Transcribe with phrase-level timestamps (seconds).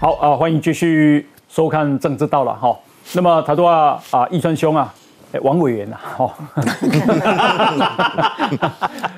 [0.00, 2.78] 好啊，欢迎继续收看《政治到了》哈。
[3.14, 4.94] 那么他说啊啊，易川兄啊，
[5.32, 6.32] 哎王委员呐，哈，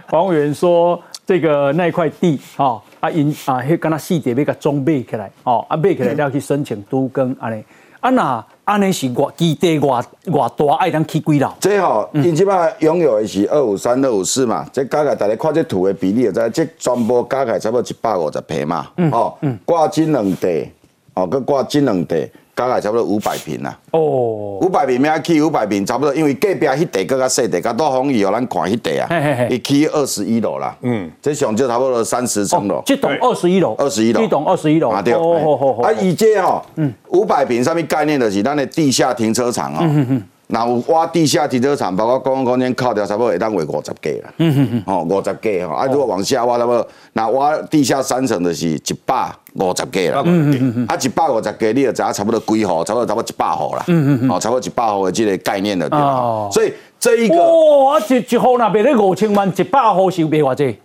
[0.10, 7.62] 王委员说这个那块地啊啊因啊，迄跟他细节要甲装备起来哦，啊备起来要去申请都更安尼，
[8.00, 11.52] 啊那安尼是偌基地偌偌大，爱当起几楼？
[11.60, 20.66] 这吼，因即摆拥有的是二五三、二五四嘛，这加起来大家看这图的比例就知，这全部加起来差不多一百五十平嘛，哦，挂金两地，
[21.14, 22.28] 哦，佮挂金两地，
[22.60, 23.74] 加起来差不多五百平啦。
[23.92, 29.08] 哦，五百平要起五百平，差不多，因为隔壁迄地更较细地，甲多风雨哦咱看迄地啊。
[29.64, 32.82] 起二十一楼啦，嗯，这上就差不多三十层楼。
[32.84, 34.20] 这栋二十一楼，二十一楼。
[34.20, 36.62] 这栋二十一楼，啊对，哦好好好啊，以这吼，
[37.08, 38.20] 五百平上面概念？
[38.20, 39.80] 就是咱的地下停车场哦。
[40.50, 44.32] 那有挖地下停车场，包括公共空间扣掉，差不多会当为五十个啦。
[44.38, 44.82] 嗯嗯嗯。
[44.86, 50.22] 哦，五十个哈，啊，如果往下挖，差不多，那挖地下三层就是一百五十个啦。
[50.24, 50.86] 嗯嗯嗯。
[50.86, 53.84] 啊，一百五十个，你就知影差不多几户，差不多差不多一百户啦。
[53.88, 54.30] 嗯嗯嗯。
[54.30, 56.48] 哦，差不多一百户的这个概念了对哦？
[56.52, 57.36] 所以这一个。
[57.36, 60.78] 哇，啊一一户那卖咧五千万，一百户收卖偌济？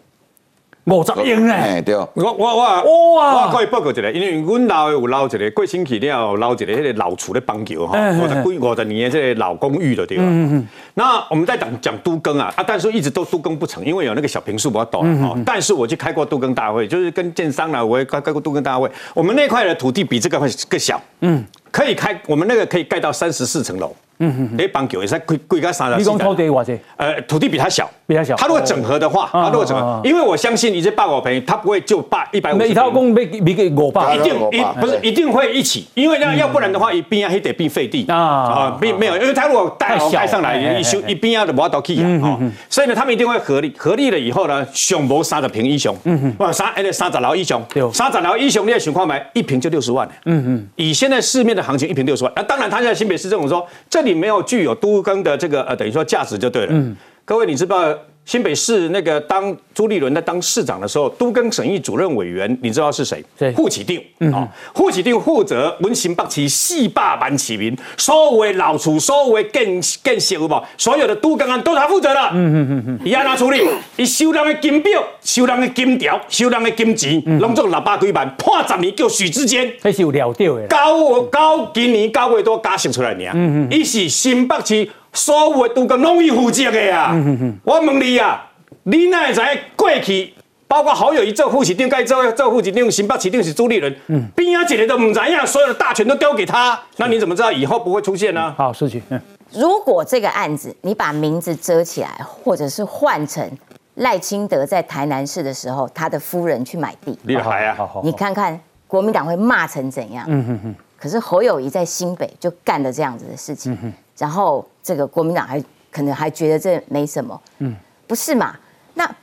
[0.85, 1.51] 五十亿呢？
[1.51, 1.95] 哎，对。
[1.95, 10.23] 我我我哇我可以报告一个，因为阮老的有捞一个过星期了，有捞一个迄个老厝咧棒球哈，五十几五十年的这个老公寓的对吧？
[10.25, 10.67] 嗯嗯。
[10.93, 15.35] 那我们在讲讲都更啊啊，但是一直都都更不成，因为有那个小平数比较短哈。
[15.45, 18.89] 但是我去开过都更大会，就是跟建商呢，我也开开过都更大会。
[19.13, 23.91] 我们那块的土地比这个会更小，嗯，可以开，我们那个可以盖到三十四层楼。
[24.19, 25.97] 嗯嗯，那棒球也是贵贵个三十。
[25.97, 26.77] 你讲土地偌济？
[26.97, 28.35] 呃，土地比它小，比它小。
[28.35, 32.59] 它如果整合的话，它如果整哦合，因为我相信你这八我赔，它不会就八一百五十。
[32.59, 38.05] 那一套讲要要个五百一，定一不是一定会一起，因为那要不然的话，一边啊还得并废地。
[38.07, 47.61] 啊啊，并没有，因为他如果带带上来，一修哎一边啊的我都去啊，哦，所以呢，他们一定会合力，合力了以后呢，上无三十平一上，嗯嗯，哇，三哎三十楼一上。
[47.69, 49.21] 对，三十楼一上你也想看没？
[49.33, 56.95] 一平就六十万，嗯嗯，以现在市面的行情，一平六十万，那当然，他现在新北市政府说这里没有具有都更的这个呃，等于说价值就对了，嗯，
[57.25, 57.93] 各位你知道？
[58.25, 63.23] 新北市那个当朱立伦在当市长的时候，都跟审议主任委员，你知道是谁？
[63.37, 64.03] 对户启定，
[64.33, 70.63] 哦，户启定负责文新北市四百万市民所有的老厝、所有的建建设有无？
[70.75, 72.19] 所有的都更案都是他负责的。
[72.33, 73.61] 嗯嗯嗯嗯，伊安怎处理？
[73.97, 79.71] 伊收人的金表、收人的金条、收人的金钱，拢做六百几万，判十年叫许志坚。
[79.83, 80.67] 那是有料到的。
[80.67, 87.15] 九九今年九月多加息出来尔，伊是新北市所有的都更拢伊负责的啊。
[87.63, 88.51] 我问你啊，
[88.83, 89.41] 你哪会知
[89.75, 90.33] 过去？
[90.67, 93.95] 包括好友一做副市长，该做做副市长，新北市长是朱立伦，
[94.35, 98.53] 边啊一个都唔知影，所有的大权都丢给他，那你怎么知道以后不会出现呢？
[98.57, 99.21] 好，事情，嗯，
[99.53, 103.47] 如果这个案子你把名字遮起来，或者是换成
[103.95, 107.75] 赖清德在台南市的时候，他的夫人去买地，厉害啊！
[107.77, 110.25] 好好，你看看国民党会骂成怎样？
[110.27, 110.75] 嗯哼哼。
[110.97, 113.77] 可是侯友谊在新北就干了这样子的事情，
[114.17, 117.75] 然后这个国民党还可能还觉得这没什么，嗯，
[118.07, 118.57] 不是嘛？
[118.93, 119.15] 那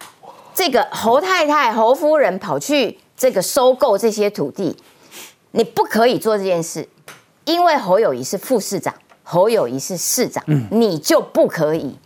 [0.55, 4.77] 这个侯太太、侯夫人跑去这个收购这些土地，
[5.53, 6.89] 你不可以做这件事，
[7.45, 11.97] 因为侯友谊是副市长，侯友谊是市长，你就不可以。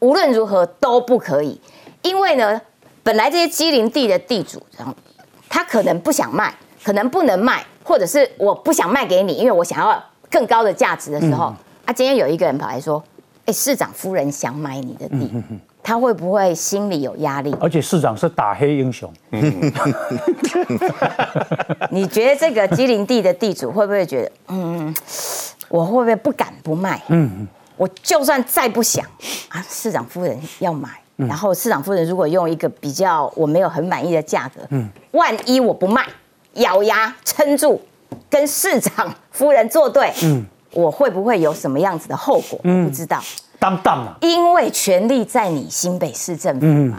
[0.00, 1.60] 无论如何都不可以，
[2.02, 2.60] 因为呢，
[3.02, 4.94] 本来这些机林地的地主，然后
[5.48, 13.02] 他可能不想卖，可能不能卖，或者是我不想卖给你，因为我想要更高的价值的时候，啊，今天有一个人跑来说，
[13.44, 15.30] 哎，市长夫人想买你的地，
[15.82, 17.54] 他会不会心里有压力？
[17.60, 19.12] 而且市长是打黑英雄，
[21.90, 24.94] 你觉得这个吉林地的地主会不会觉得，嗯，
[25.68, 27.02] 我会不会不敢不卖？
[27.08, 29.04] 嗯，我就算再不想
[29.48, 36.06] 啊，市长夫人要买，然后市长夫人如果用一个比较我没有很满意的价格，嗯，万一我不卖，
[36.54, 37.80] 咬牙撑住，
[38.28, 42.60] 跟市长夫人作对，嗯，我会不会有什么样子的后果？
[42.62, 43.20] 我不知道。
[43.60, 46.98] 当因为权力在你新北市政府嘛，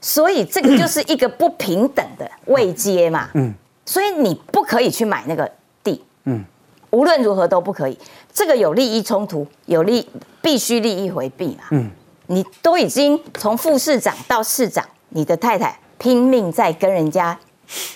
[0.00, 3.52] 所以这个就是一个不平等的位阶嘛，嗯
[3.84, 5.50] 所以你不可以去买那个
[5.82, 6.44] 地，嗯。
[6.90, 7.98] 无论如何都不可以，
[8.32, 10.08] 这个有利益冲突，有利
[10.40, 11.90] 必须利益回避嘛，嗯。
[12.28, 17.36] 你都已经从副市长到市长，你的太太拼命在跟人家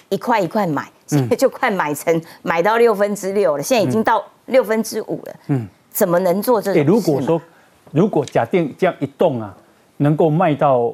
[0.09, 5.69] 一块一块买，现在就快买成买到六分之六了，现在已经到六分之五了，嗯。
[5.91, 6.87] 怎么能做这哎，种？
[6.87, 7.41] 如果说
[7.93, 9.55] 如果假定这样一栋啊，
[9.99, 10.93] 能够卖到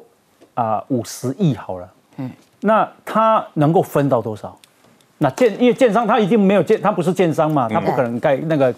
[0.53, 2.29] 啊五十亿好了，嗯，
[2.61, 4.55] 那他能够分到多少？
[5.17, 8.73] 那建因为建商他一定没有建，他不是建商嘛，他不可能盖那个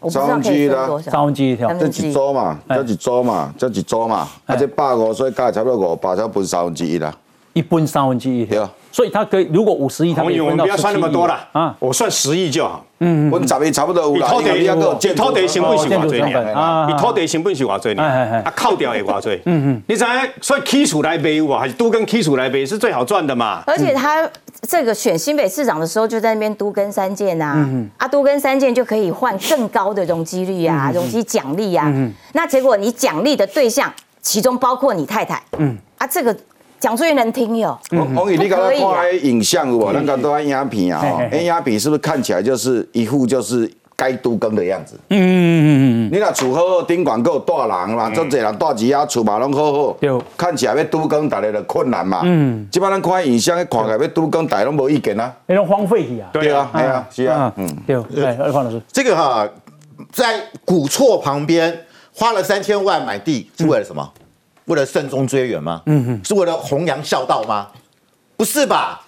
[0.00, 1.10] 我不知道可以分多少。
[1.10, 1.68] 三分之一条。
[1.68, 1.78] 三。
[1.78, 2.12] 这一。
[2.12, 2.76] 组嘛，哎。
[2.76, 2.94] 这一。
[2.96, 7.14] 组嘛，这一组嘛，啊，这百五，所以加差不多五百，才分三分之一啦。
[7.54, 12.84] 一分三分之一对条，所以他可以如果五十亿，他可以我们不要算那么多了啊，我算十亿就好。
[13.00, 14.28] 嗯，我十亿差不多有啦。
[14.28, 16.86] 土地要个建土地成本是偌济呢？
[16.88, 18.04] 你土地成本是偌济呢？
[18.44, 19.30] 啊，扣掉也偌济。
[19.46, 23.64] 嗯嗯，你猜，所以起厝来卖哇，还是都跟起厝来卖是最好赚的嘛？
[23.66, 24.30] 而且他
[24.62, 27.68] 这个选新北市长的时候，就在那边都跟三件呐，
[27.98, 31.92] 啊，都跟三件就可以换更高的容积率啊，容积奖励啊。
[32.34, 33.92] 那结果你奖励的对象，
[34.22, 35.42] 其中包括你太太。
[35.58, 36.36] 嗯，啊，这个。
[36.84, 37.78] 讲出去能听哟。
[38.14, 39.90] 王宇，你刚刚看那影像有无？
[39.90, 41.02] 那个都按影片啊，
[41.32, 44.94] 影片是不是看起来就是一副就是该都更的样子？
[45.08, 49.96] 嗯嗯嗯嗯你那厝好好，顶管够大人嘛，真侪人大几啊厝嘛拢好好。
[50.36, 52.20] 看起来要都更，大家就困难嘛。
[52.22, 52.68] 嗯。
[52.70, 55.32] 基本上看影像，看起来要都更，大家拢无意见啊。
[55.46, 56.28] 那种荒废去啊。
[56.34, 57.50] 对啊，哎呀，是啊。
[57.56, 57.66] 嗯。
[57.86, 59.48] 对，对，二方老师，这个哈，
[60.12, 61.74] 在古厝旁边
[62.12, 64.06] 花了三千万买地，是为了什么？
[64.66, 65.82] 为了慎终追远吗？
[65.86, 67.68] 嗯哼，是为了弘扬孝道吗？
[68.36, 69.00] 不是吧？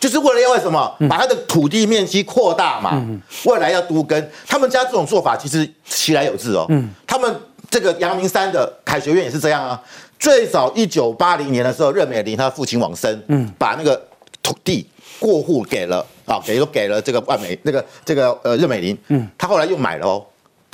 [0.00, 3.02] 就是为了要为什么把他的土地面积扩大嘛？
[3.46, 6.66] 未来要都根，他们家这种做法其实其来有自哦。
[6.68, 7.34] 嗯，他们
[7.70, 9.80] 这个阳明山的凯学院也是这样啊。
[10.18, 13.98] 最早一九八零年的时候，任美玲她父亲往生，嗯，把那个
[14.42, 14.86] 土地
[15.18, 20.22] 过户给了啊，给又给了这个万美那个这个呃任美玲，嗯，他后来又买了哦。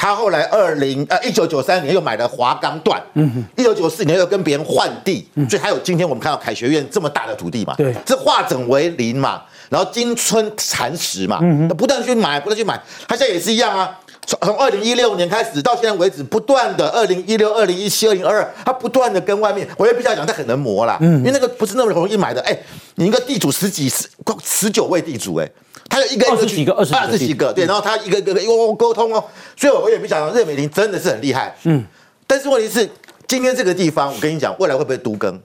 [0.00, 21.19] 他后来二零呃一九九三年又买了华冈段，嗯一九九四年又跟别人换地，所以还有今天我们看到凯学院这么大的土地嘛，对，这化整为零嘛，然后金春蚕食嘛，嗯不断去买，不断去买，他现在也是一样啊，从从二零一六年开始到现在为止，不断的二零一六、二零一七、二零二二，他不断的跟外面，我也比较讲，他很能磨啦，嗯。
[21.19, 22.58] 因为那个不是那么容易买的，哎，
[22.94, 24.08] 你一个地主十几十
[24.43, 25.46] 十九位地主，哎。
[25.90, 29.22] 他有一个二十几个，二十几个，对，然后他一个一个个沟通哦，
[29.56, 31.84] 所以我也没想到任美玲真的是很厉害，嗯，
[32.26, 32.88] 但是问题是
[33.26, 35.38] 今天这个地方，我跟你讲，未来会不会都更？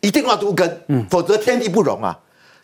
[0.00, 2.16] 一定要都更，嗯，否则天地不容啊，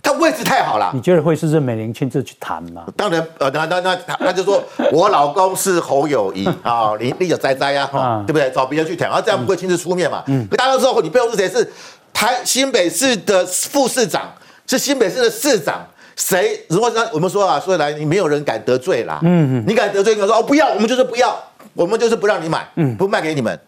[0.03, 0.91] 他位置太好了。
[0.95, 2.87] 你觉得会是任美玲亲自去谈吗？
[2.97, 4.63] 当然，呃，那那那他就说
[4.93, 8.49] 我老公是侯友谊啊，你你有栽栽呀，哈，对不对？
[8.53, 10.23] 找别人去谈，然后这样不会亲自出面嘛？
[10.29, 11.49] 嗯，大家都知道你背后是谁？
[11.49, 11.71] 是
[12.13, 14.33] 台新北市的副市长，
[14.67, 15.85] 是新北市的市长。
[16.17, 16.61] 谁？
[16.69, 19.21] 如果说我们说啊，说来你没有人敢得罪啦。
[19.23, 21.39] 嗯，你敢得罪，你说哦不要，我们就是不要，
[21.75, 23.59] 我们就是不让你买，嗯，不卖给你们。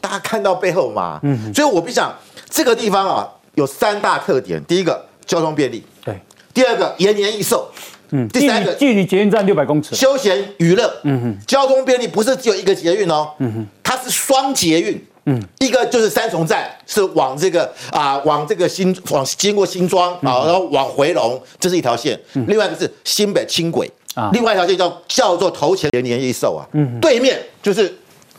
[0.00, 2.14] 大家看到背后嘛，嗯，所以我不想
[2.48, 6.14] 这个地方啊有三大特点：第一个交通便利，对；
[6.54, 7.68] 第二个延年益寿，
[8.10, 15.04] 嗯；第三个距离捷运站六百公尺，休闲娱乐，嗯哼，交通便利不是只有一个捷运哦，嗯哼，它是双捷运。
[15.28, 22.18] 嗯，一个就是三重站是往这个啊，往这个新往经过新庄啊，然后往回龙，这是一条线。
[22.46, 26.62] 另外一个是新北轻轨啊，另外一条线叫叫做头前连年益寿啊。
[26.72, 27.92] 嗯，对面就是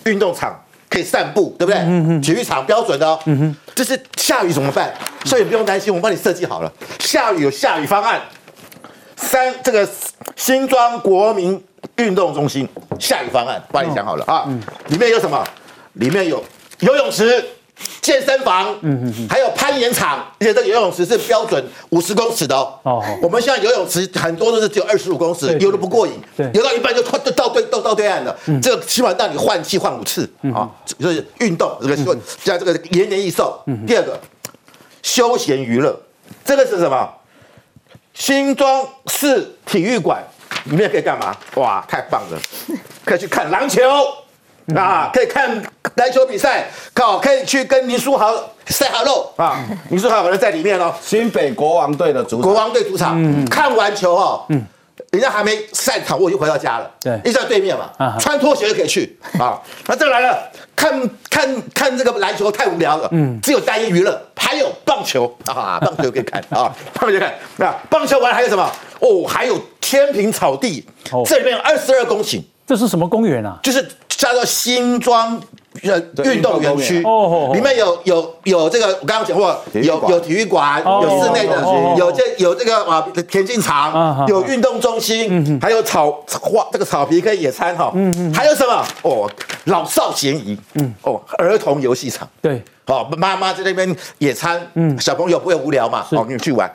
[0.06, 0.58] 运动场，
[0.90, 1.82] 可以散步，对不对？
[1.82, 2.22] 嗯嗯。
[2.22, 3.20] 体育场标准的哦。
[3.26, 3.56] 嗯哼。
[3.76, 4.94] 这是下雨怎么办？
[5.26, 6.72] 所以不用担心，我们帮你设计好了。
[7.00, 8.22] 下雨有下雨方案。
[9.18, 9.86] 三这个
[10.38, 11.62] 新庄国民
[11.98, 12.66] 运动中心
[12.98, 14.46] 下雨方案帮你想好了啊。
[14.48, 14.62] 嗯。
[14.88, 15.46] 里面有什么？
[15.96, 16.42] 里面有。
[16.80, 17.44] 游泳池、
[18.02, 22.80] 健身房，嗯嗯嗯，还有攀岩场，而且这个游泳池是标准五十公尺的哦。
[22.84, 28.36] 哦，我们现在游泳池很多都是只有二十五公尺，游的不过瘾，对，游到一半就就到对到到对岸了。
[28.46, 30.70] 嗯，这个起码让你换气换五次啊，
[31.00, 33.62] 就是运动这个说加这个延年益寿。
[33.66, 34.20] 嗯，第二个
[35.02, 36.00] 休闲娱乐，
[36.44, 37.10] 这个是什么？
[38.14, 40.24] 新庄市体育馆
[40.66, 41.38] 里面可以干嘛？
[41.56, 42.40] 哇，太棒了，
[43.06, 43.80] 可以去看篮球。
[44.76, 45.64] 啊，可以看
[45.96, 48.34] 篮球比赛，好，可以去跟林书豪
[48.66, 49.64] 赛哈喽啊！
[49.90, 50.94] 林书豪可能在里面哦。
[51.02, 54.66] 新北国王队的主国王队主场，看完球哦，嗯，
[55.12, 56.92] 人家还没散场，我就回到家了。
[57.00, 59.58] 对，一在对面嘛，穿拖鞋就可以去啊。
[59.86, 60.38] 那再来了，
[60.76, 67.34] 看看看这个篮球太无聊了，嗯，只有单一娱乐，还有棒球啊，棒球可以看啊，棒球看。
[67.56, 68.70] 那棒球完还有什么？
[69.00, 70.86] 哦，还有天平草地，
[71.26, 72.44] 这里面有二十二公顷。
[72.68, 73.58] 这是什么公园啊？
[73.64, 75.42] 就是叫做新庄
[75.84, 77.00] 呃运动园区，
[77.54, 81.56] 里面有有有这个我刚刚讲过，有有体育馆，有室内的，
[81.98, 87.94] 有这有这个啊田径场，有运动中心，还有草花这个草皮可以野餐哈，
[88.34, 88.86] 还有什么？
[89.04, 89.32] 哦
[89.66, 90.94] 老少咸宜，嗯。
[91.04, 95.00] 哦儿童游戏场，对，好妈妈在那边野餐，嗯。
[95.00, 96.70] 小朋友不会无聊嘛，哦你去玩。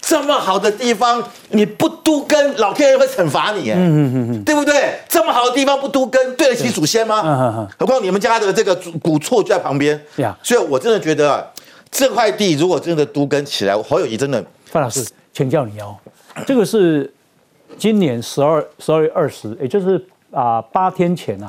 [0.00, 3.76] 这么好的地方，你不都跟老天爷会惩罚你，哎，
[4.44, 4.98] 对不对？
[5.08, 7.22] 这么好的地方不都跟，对得起祖先吗？
[7.24, 11.44] 嗯嗯嗯何况你们家的这个古厝就在旁边，呀所以我真的觉得啊
[11.90, 14.42] 这块地如果真的都跟起来，侯友谊真的。
[14.66, 15.96] 范老师，请教你哦，
[16.46, 17.12] 这个是
[17.76, 21.48] 今年十二十二月二十，也就是啊八天前啊，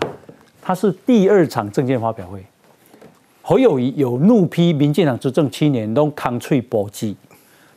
[0.62, 2.44] 他是第二场政见发表会，
[3.42, 7.16] 侯友谊有怒批民进党执政七年都扛脆搏击。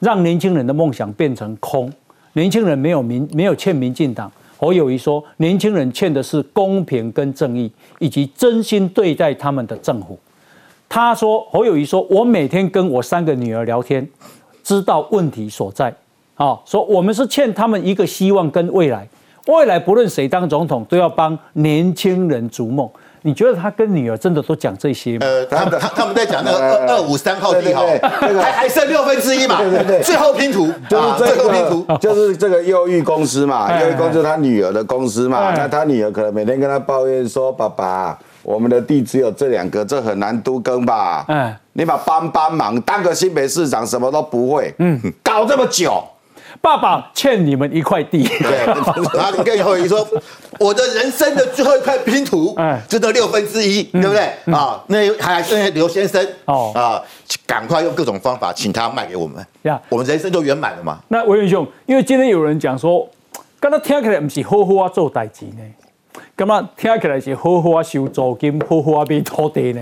[0.03, 1.91] 让年轻人的梦想变成空。
[2.33, 4.31] 年轻人没有民没有欠民进党。
[4.57, 10.19] 侯友谊说，年轻人欠的是公平跟正义，以及真心对待他们的政府。
[10.89, 14.07] 他说，侯友谊说，我每天跟我三个女儿聊天，
[14.65, 15.95] 知道问题所在。
[16.35, 19.09] 好，说我们是欠他们一个希望跟未来。
[19.47, 22.89] 未来不论谁当总统，都要帮年轻人逐梦。
[23.23, 25.27] 你觉得他跟女儿真的都讲这些吗？
[25.27, 27.87] 呃，他们他 他们在讲那个 二二五三号地号，
[28.21, 29.59] 还还剩六分之一嘛？
[29.59, 46.03] 对对对，最后拼图就是最后拼图，就是这个幼育公司嘛，幼育公司他女儿的公司嘛，那他女儿可能每天跟他抱怨说：“爸爸，我们的地只有这两个，这很难都更吧？”嗯，你把帮帮忙，当个新北市长什么都不会，嗯，搞这么久。
[46.61, 48.67] 爸爸欠你们一块地，对，
[49.15, 50.07] 然后你跟后一说，
[50.61, 54.21] 我的人生的最后一块拼图，哎，就得六分之一，对不对？
[54.53, 57.03] 啊，那还剩下刘先生，哦，啊，
[57.47, 60.99] 赶快用各种方法请他卖给我们，呀，我们人生就圆满了嘛。
[61.09, 63.09] 那文元兄，因为今天有人讲说，
[63.59, 65.63] 刚刚听起来不是好好啊做代志呢，
[66.37, 69.81] 干嘛听起来是好好啊收租金，好好啊买土地呢。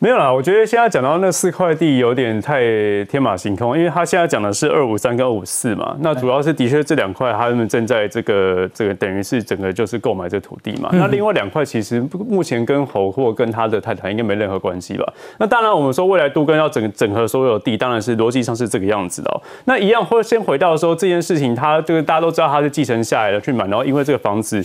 [0.00, 2.60] 没有啦，我觉得现在讲到那四块地有点太
[3.06, 15.12] 天马行空，因为他现在讲的是二五三跟二五四嘛，那主要是的确这两块他们正在这个这个等于是整个就是购买这土地嘛，那另外两块其实目前跟侯或跟他的太太应该没任何关系吧？
[15.38, 19.42] 那当然我们说未来都跟要整整合所有地，当然是逻辑上是这个样子的。
[19.64, 24.64] 那一样会先回到说这件事情，他这个大家都知道他是继承下来的去买，然后因为这个房子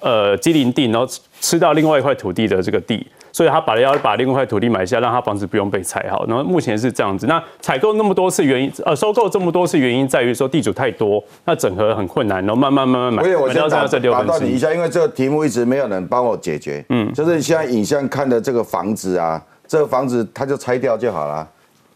[0.00, 1.06] 呃机林地，然后
[1.42, 3.06] 吃到另外一块土地的这个地。
[3.32, 6.24] 所以他把要把另外一块土地买下，让他房子不用被拆好。
[6.26, 7.26] 然后目前是这样子。
[7.26, 13.36] 那采购那么多次原因，呃，收购这么多次原因在于说地主太多，那整合很困难，然后慢慢慢慢买。
[13.36, 16.84] 我先打打断你一下，因为这个题目一直没有人帮我解决。
[16.90, 21.48] 嗯，就是现在影像看的这个房子啊，这个房子他就拆掉就好了。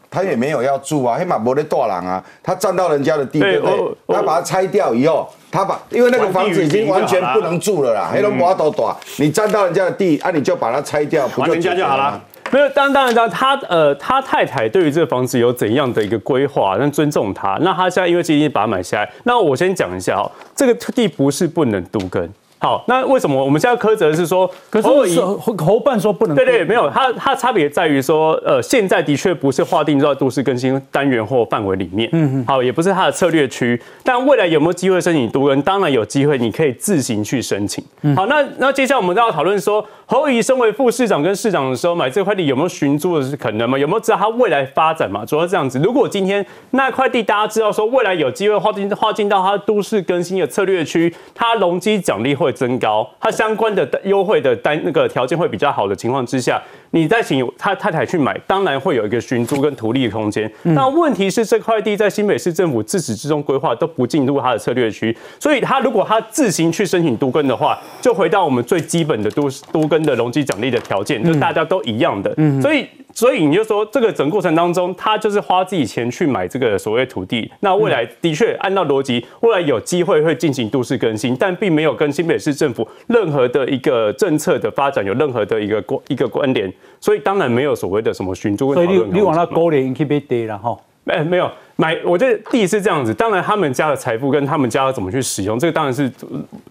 [0.09, 4.15] 他也没有要住啊，黑马博的大郎啊，他占到人家的地，对不对？
[4.15, 12.21] 他把它拆掉以后，他把因为那个房子已经完全不能住了啦，黑龙博多大，你占到人家的地啊，你就把它拆掉，还人家就好了。
[12.51, 17.57] 没有，当当然当他呃，他太太对于这个房子有怎样的一个规划，那尊重他。
[17.61, 22.29] 那他现在因为今天把它买下来，那我先讲一下哦，这个地不是不能独耕。
[22.59, 24.87] 好，那为什么我们现在苛责是说，可是
[25.21, 26.35] 侯侯办说不能？
[26.35, 35.61] 对对，没有，它它差别在于说，呃，现在的确不是划定在都市更新单元或范围里面，嗯嗯，好，也不是它的策略区，但未来有没有机会申请都更？
[35.61, 37.83] 当然有机会，你可以自行去申请。
[38.15, 43.77] 好，那那接下来我们就要讨论说，侯乙身为副市长跟市长的时候买这块地有没有寻租的是可能吗？
[43.77, 45.25] 有没有知道他未来发展嘛？
[45.25, 52.37] 主要是这样子，如果今天那块地大家知道说未来有机会划进划进到它都市更新的策略区，它容积奖励。
[52.37, 56.61] 会增高，它相关的优惠的单那个条件会比较好的情况之下，
[56.91, 60.51] 你再请他太太去买，当然会有一个寻租跟图利的空间。
[60.63, 72.33] 那问题是这块地在新北市政府自始至终规划都不进入它的策略区，所以他如果他自行去申请都更的话，就回到我们最基本的都都更的容积奖励的条件，就大家都一样的。
[72.61, 72.87] 所以。
[73.13, 77.51] 所以你就说，这个整过程当中，他就是花自己钱去买这个所谓土地。
[77.61, 86.71] 那未来的确按照逻辑，未来有机会会进行都市更新，但并没有跟新北市政府任何的一个政策的发展有任何的一个关一个关联。
[86.99, 88.73] 所以当然没有所谓的什么寻租。
[88.73, 90.77] 所以你你往那勾连去被跌了哈？
[91.05, 93.13] 哎，没有买，我觉得地是这样子。
[93.13, 96.11] 当然他们家的财富跟他们家怎么去使用，这个当然是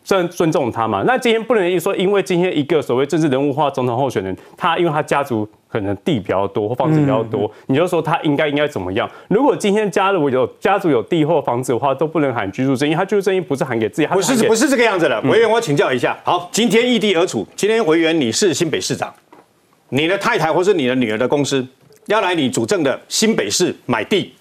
[0.04, 1.02] 尊尊重他嘛。
[1.06, 5.48] 那今天不能说，因为今天一个所谓政治人物化总统候选人，他因为他家族。
[5.68, 9.06] 可能地比较多或房子比较多，你就说他应该应该怎么样？
[9.28, 15.20] 如果今天家如有家族有地或房子的话，都不能喊居住正义，他居住正义不是喊给自己，不是不是这个样子的。
[15.22, 19.12] 委员，我请教一下，好，今天异地而处，今天委员你是新北市长，
[19.90, 21.66] 你的太太或是你的女儿的公司
[22.06, 24.32] 要来你主政的新北市买地。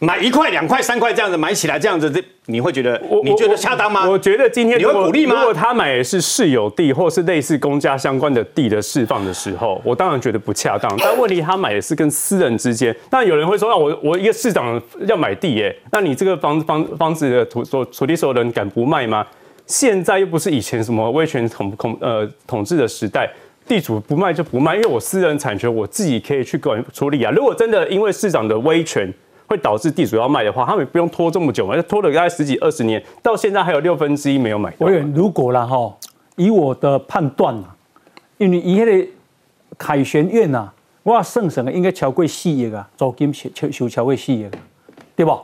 [0.00, 3.02] 买一块、两块、三块这样子买起来，这样子，这你会觉得？
[3.24, 4.08] 你觉得恰当吗？
[4.08, 5.34] 我觉得今天你会鼓励吗？
[5.34, 10.88] 如果他买的是市有地，或是类似公家相关的地的释放的时候，我当然觉得不恰当。
[10.98, 19.26] 但问题他买的是跟私人之间，那有人会说，那我我一个市长要买地耶，那你这个房房房子的土所土地所有人敢不卖吗？
[19.66, 23.28] 现在又不是以前什么威权统统呃统治的时代，
[23.68, 27.30] 地主不卖就不卖，因为我私人产权我自己可以去管处理啊。
[27.30, 29.12] 如果真的因为市长的威权，
[29.46, 31.76] 会导致地主要卖的话，他们不用拖这么久嘛？
[31.76, 34.72] 就拖了大概十几二十年，到现在还有六分之一没有买。
[34.78, 35.94] 我如果啦哈，
[36.36, 37.76] 以我的判断啊，
[38.38, 39.08] 因为以迄个
[39.76, 40.68] 凯旋院呐，
[41.02, 44.46] 我算算应该超过四亿啊，租金超超超过四亿，
[45.14, 45.38] 对不？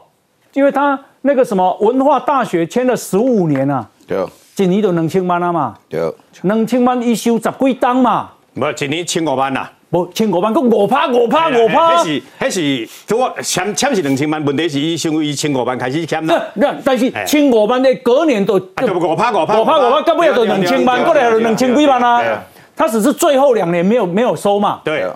[0.53, 4.25] 因为他那个什么文化大学签了十五年啊，对，
[4.57, 6.01] 一年就两千万啊嘛，对，
[6.43, 9.69] 两千万一收十几档嘛，无，一年千五万呐。
[9.91, 12.03] 无千五万，个五趴五趴五趴。
[12.03, 16.43] 迄是迄是，我签签是两千万，问题是伊先为千五万开始签啦。
[16.55, 22.43] 那但是千五万的隔年都就五趴五趴五趴五趴，到尾就两千万，过来两千几万啊。
[22.75, 24.81] 他只是最后两年没有没有收嘛。
[24.85, 25.09] 对。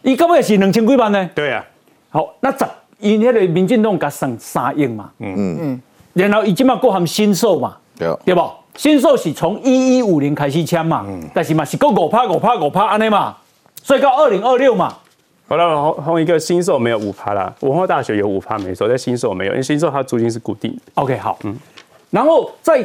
[0.00, 1.30] 伊到尾是两千几万呢？
[1.34, 1.62] 对啊。
[2.08, 2.64] 好，那十
[3.00, 5.10] 因迄个民进党甲算三亿嘛。
[5.18, 5.82] 嗯嗯嗯。
[6.14, 7.76] 然后伊即马佫含新售嘛。
[7.98, 8.08] 对。
[8.24, 8.50] 对不？
[8.76, 11.04] 新寿是从一一五零开始签嘛。
[11.06, 11.22] 嗯。
[11.34, 13.36] 但是嘛是够五趴五趴五趴安尼嘛。
[13.82, 14.92] 所以到二零二六嘛，
[15.46, 20.80] 好了，红红一个新售没有五趴啦，文化大学有五趴没错，但新售没有，因为新售它租金是固定的。
[20.94, 21.56] OK，好，嗯，
[22.10, 22.84] 然后在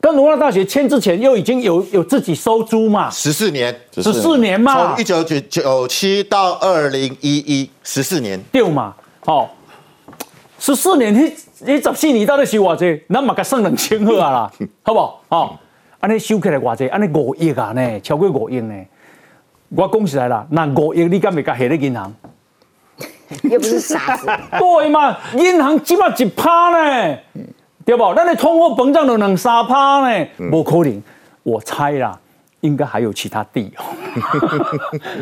[0.00, 8.94] 跟文化大学签之前，又已经有有自己收租嘛，十四年，十四年嘛，从一九九九七到二零一一，十四年，对嘛，
[9.26, 9.54] 好，
[10.58, 11.30] 十四年，
[11.62, 13.02] 你你十四年到底收偌济？
[13.12, 14.52] 咱嘛甲算两千好啊啦，
[14.82, 15.22] 好不好？
[15.28, 15.58] 好，
[16.00, 16.88] 安尼收起来偌济？
[16.88, 18.74] 安尼五亿啊呢，超过五亿呢。
[19.70, 22.12] 我讲起来啦，那五亿你敢会甲下咧银行？
[23.44, 24.26] 又不是傻子。
[24.58, 27.16] 对嘛，银行起码一趴呢，
[27.84, 28.14] 对不？
[28.14, 31.02] 咱的通货膨胀都两三趴呢，不可能。
[31.42, 32.18] 我猜啦，
[32.60, 33.84] 应该还有其他地哦。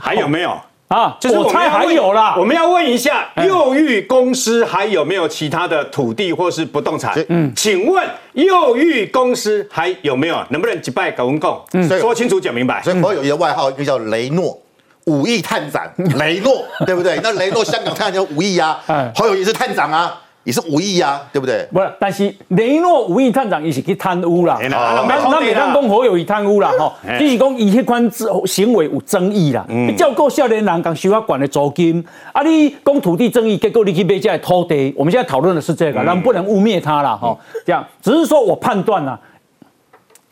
[0.00, 0.56] 还有没有？
[0.88, 2.34] 啊，就是我猜还有啦。
[2.38, 7.14] 我们要问一下，右玉公司还有没有其他的土地或是不动产？
[7.28, 10.42] 嗯，请问右玉公司还有没有？
[10.48, 11.60] 能不能击败狗文共？
[11.72, 12.82] 嗯，说清楚讲明白。
[12.82, 14.58] 所以我有一个外号，一个叫雷诺，
[15.04, 15.86] 五亿探长，
[16.18, 17.20] 雷诺，对不对？
[17.22, 18.80] 那雷诺香港探长就五亿啊，
[19.14, 20.18] 侯友谊是探长啊。
[20.48, 21.68] 也是无意啊，对不对？
[21.70, 28.10] 不是，但是雷诺无意探长也是去贪污啦，那那每当讲好友伊贪污啦，吼，就是讲伊迄款
[28.46, 29.62] 行为有争议啦。
[29.68, 32.02] 你照顾少年人讲收法管的租金，
[32.32, 37.36] 啊，你讲土地争议，结果你去买这土地，我们现在讨论的是这个，咱不能污蔑他了，哈，
[37.66, 39.20] 这样，只是说我判断啊。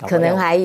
[0.06, 0.64] 可能还有，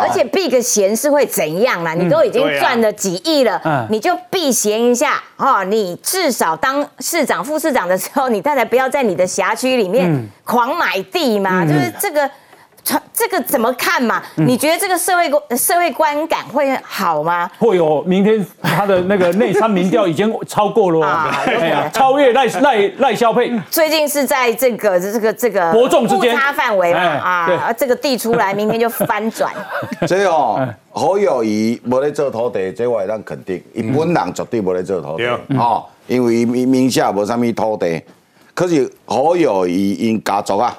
[0.00, 1.94] 而且避个嫌是会怎样啦？
[1.94, 5.64] 你都已经赚了几亿了，你就避嫌一下哦。
[5.64, 12.30] 你至少当市长、副市长的时候，你太太不要在你的辖区里面狂买地嘛，就是这个。
[13.12, 14.22] 这个怎么看嘛？
[14.36, 17.50] 你觉得这个社会观社会观感会好吗？
[17.58, 23.52] 会有，明天他的那个内参民调已经超过了，哎呀，超越赖赖赖萧佩。
[23.70, 29.52] 最近是在这个这个这个伯仲之间差范围嘛啊，这个地出来，明天就翻转。
[30.08, 35.26] 这哦，侯友谊无咧做土地，这我会当肯定，一本人绝对无咧做土地，
[35.58, 38.02] 哦，因为名名下无啥物土地，
[38.54, 40.74] 可是侯友谊因家族啊，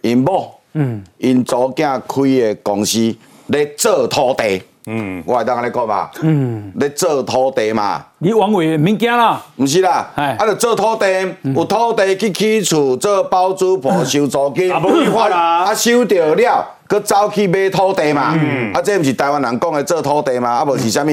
[0.00, 0.57] 因某。
[0.74, 3.14] 嗯，因祖囝开的公司
[3.46, 11.06] 咧做土地，嗯，我会当安尼讲吧，嗯，咧做土地嘛，你枉为物件啦，毋是啦，哎，啊，着做土地，
[11.54, 21.08] 有土地去起厝做包租婆收租金，啊，无法啦，啊，收着了，佮走去买土地嘛，嗯，啊，这毋是台湾人讲的做土地嘛，啊，无是啥物，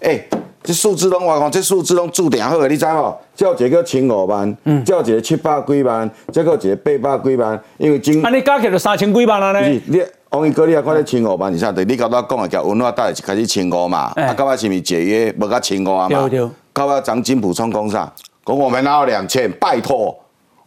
[0.00, 0.20] 哎。
[0.62, 3.18] 这数字拢我讲，这数字拢注定好个，你知无？
[3.34, 9.60] 叫一个千五万，叫一个七百几万，再个一个八百几万，因为今啊，你加起来三千几万了呢？
[9.86, 16.28] 你王一哥，你也看咧千五万以上，对，你刚才讲的叫文化大就开始千五嘛，啊，到尾是咪解约无甲千五啊嘛？
[16.28, 16.48] 对对。
[16.74, 18.12] 到尾张金补充讲啥？
[18.44, 20.14] 讲我们拿到两千，拜托，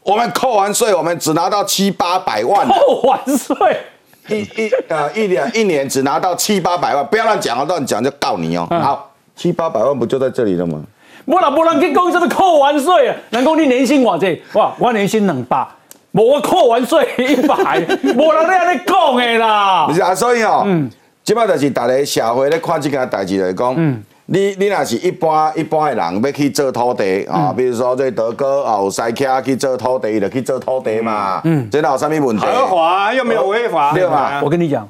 [0.01, 2.67] 我们扣完税，我们只拿到七八百万。
[2.67, 3.77] 扣完税，
[4.27, 8.67] 一一呃一年一年只拿到七八百万，不要乱讲哦，乱讲就告你哦。
[8.69, 9.11] 好。
[9.43, 10.81] 七八百万不就在这里了吗？
[11.25, 13.15] 无啦，无人去讲这个扣完税啊！
[13.29, 14.41] 人讲你年薪偌济？
[14.53, 15.67] 哇，我年薪两百，
[16.13, 17.55] 无我扣完税一百，
[18.15, 19.89] 无人咧安尼讲的啦。
[19.93, 20.89] 是啊，所以哦，嗯，
[21.25, 32.45] 即摆就是大家社会咧看这件代志来讲，嗯，你你若是一般一般的人要去做土地啊，比如说这德哥啊，有塞卡去做土地，就去做土地嘛，嗯，这哪有啥物问题？
[32.45, 34.39] 合法又没有违法，对吧？
[34.41, 34.87] 我跟你讲。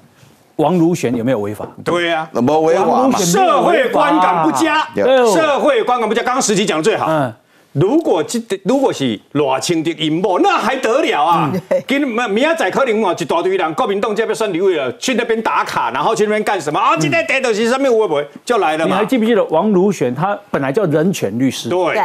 [0.58, 1.68] 王如玄有没有违法？
[1.84, 3.18] 对呀，没违法嘛。
[3.18, 4.88] 社会观感不佳，
[5.34, 6.22] 社会观感不佳。
[6.22, 7.08] 刚刚实际讲的最好。
[7.10, 7.34] 嗯，
[7.72, 11.52] 如果这如果是偌清的阴谋，那还得了啊？
[11.88, 16.96] 跟明明仔载可能嘛，一大堆人，国民党这边选立委了，去那边打卡，然后去那边干什么啊？
[16.98, 18.96] 今天逮到是上面会不会就来了嘛？
[18.96, 20.14] 你还记不记得王如玄？
[20.14, 21.98] 他本来叫人权律师，对，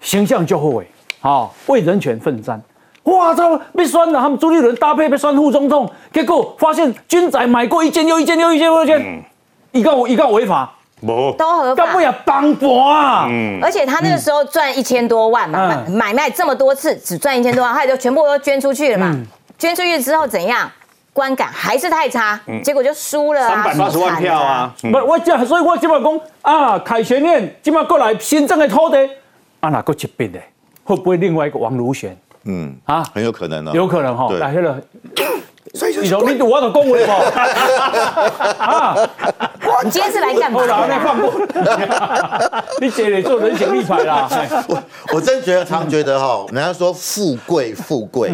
[0.00, 0.86] 形象就后悔，
[1.20, 2.60] 好为人权奋战。
[3.04, 3.58] 哇操！
[3.74, 9.24] 被酸了，他们朱立伦搭配被酸副总统，结果发现军仔买过一件又一件又一件又一件，
[9.72, 10.70] 一个一个违法，
[11.06, 13.26] 都合法，不要帮博啊！
[13.62, 19.16] 而且他那个时候赚一千多万嘛，买卖这么多次只赚一千多万，他就全部都捐出去了嘛。
[19.58, 20.70] 捐出去之后怎样？
[21.12, 23.48] 观感还是太差，结果就输了啊！
[23.48, 24.72] 三百八十万票啊！
[24.80, 28.96] 不，我讲，所以我今晚讲啊，凯旋宴今晚过来新增的土地，
[29.58, 30.38] 啊哪个疾病的？
[30.84, 32.16] 会不会另外一个王如玄？
[32.44, 34.78] 嗯啊，很有可能哦，有可能哈，来去了。
[35.74, 37.12] 所以你说你我的恭维不？
[38.58, 38.96] 啊，
[39.84, 40.60] 你今天是来干嘛？
[40.66, 41.32] 好那放过。
[42.80, 44.28] 你姐你做人情立牌啦。
[44.68, 44.82] 我
[45.14, 48.32] 我真觉得，常觉得哈，人家说富贵富贵，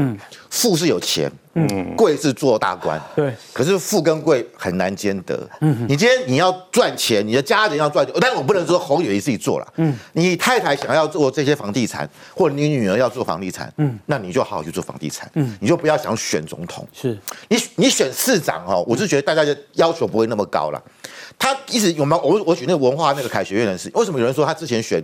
[0.57, 1.31] 富是有钱。
[1.59, 3.33] 嗯，贵是做大官，对。
[3.53, 5.49] 可是富跟贵很难兼得。
[5.61, 9.73] 嗯，你今天你要赚钱，你的家人要赚钱，但我不能说侯友谊自己做了。
[9.77, 15.31] 嗯，你太太想要做这些房地产，或者你女儿要做房地产，嗯，那你就好好去做房地产。
[15.35, 16.87] 嗯，你就不要想选总统。
[16.92, 20.83] 是，你你选市长哦，我是觉得大家的要求不会那么高了。
[21.38, 22.23] 他一直有没有？
[22.23, 25.03] 我我举那个文化那个凯学院的事，为什么有人说他之前选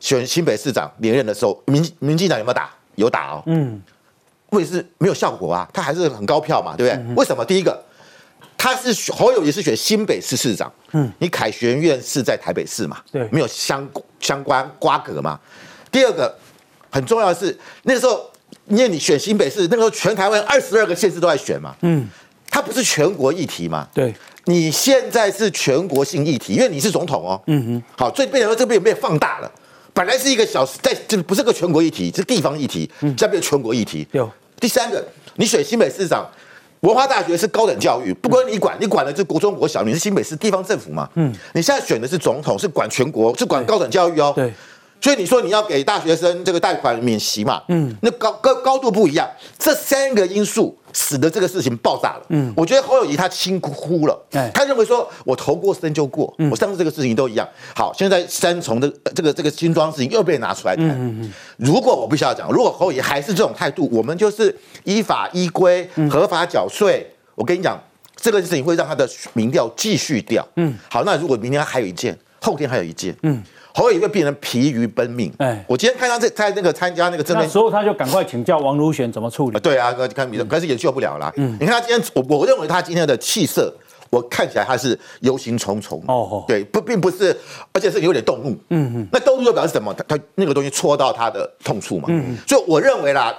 [0.00, 2.70] 选新北市长连任的时候，民民进党有没有打？
[2.94, 3.42] 有打哦。
[3.46, 3.78] 嗯。
[4.58, 7.14] 为是没有效果啊，他还是很高票嘛，对不对？
[7.14, 7.44] 为什么？
[7.44, 7.82] 第一个，
[8.56, 13.88] 他是侯友谊是选新北市市长，嗯，你凯旋院是在台北市嘛，对，没有相
[14.20, 15.38] 相关瓜葛嘛。
[15.90, 16.32] 第二个
[16.90, 18.30] 很重要的是，那个时候
[18.68, 22.08] 因为你选新北市，那个时候全台湾二十二个县市都在选嘛，嗯，
[22.48, 29.50] 它不是全国议题嘛，对，你现在是全国性议题，因为你是总统哦，嗯哼，好，所以变成说这边被放大了，
[29.92, 34.30] 本来是一个小在就是不是个全国议题，是地方议题，现在变全国议题，有。
[34.62, 36.24] 第三个，你选新北市长，
[36.82, 41.08] 文化大学是高等教育，不管你管，你管的是国中、国小，你是新北市地方政府嘛？
[41.16, 44.32] 嗯，你现在选的是总统，是管全国，是管高等教育哦。
[44.36, 44.52] 对。
[45.00, 47.60] 所以你说你要给大学生这个贷款免息嘛？
[47.70, 52.26] 嗯，那高高高度不一样，这三个因素使得这个事情爆炸了。
[52.28, 57.48] 嗯，我觉得侯友谊他轻忽了，他认为说我投过身就过，我上次这个事情都一样。
[57.74, 60.88] 好，现在三重的这个这个新庄事情又被拿出来谈。
[60.88, 67.06] 嗯嗯如果我必须要讲，如果侯友谊还是这种态度，我们就是依法依规合法缴税。
[67.34, 67.80] 我跟你讲，
[68.16, 70.46] 这个事情会让他的民调继续掉。
[70.56, 73.42] 嗯，好，那如果明天还有一件，后天还有一件，嗯。
[73.74, 75.32] 侯友宜会变成疲于奔命。
[75.38, 79.58] 哎，我今天看到在在那个参加那个那时候，他就赶快请教王如玄怎么处理。
[79.60, 81.32] 对啊，看比可是也救不了了。
[81.36, 83.74] 嗯，你看他今天，我我认为他今天的气色，
[84.10, 86.02] 我看起来他是忧心忡忡。
[86.06, 87.36] 哦，对，不，并不是，
[87.72, 88.50] 而且是有点动怒。
[88.68, 89.94] 嗯嗯，那动怒就表示什么？
[89.94, 92.06] 他他那个东西戳到他的痛处嘛。
[92.08, 93.34] 嗯，所以我认为啦，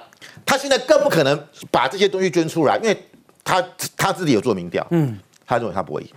[0.45, 2.97] 他现在更不可能把这些东西捐出来，因为
[3.43, 3.63] 他
[3.95, 4.85] 他自己有做民调。
[4.89, 6.07] 嗯，他认为他不会赢。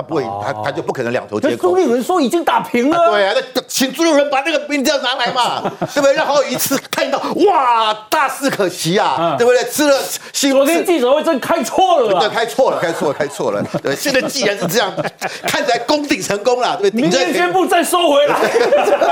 [0.00, 1.68] 他不会，他他就不可能两头接口。
[1.68, 3.10] 朱立伦说已经打平了。
[3.10, 5.60] 对啊，那请朱立伦把那个兵调拿来嘛，
[5.92, 6.14] 对不对？
[6.14, 9.62] 然后一次看到，哇，大势可期啊，对不对？
[9.64, 9.98] 吃了，
[10.32, 12.18] 昨天记者会真开错了。
[12.18, 13.62] 对，开错了，开错了，开错了。
[13.82, 14.90] 对，现在既然是这样，
[15.42, 17.02] 看起来攻顶成功了，对不对？
[17.02, 18.36] 明天宣布再收回来。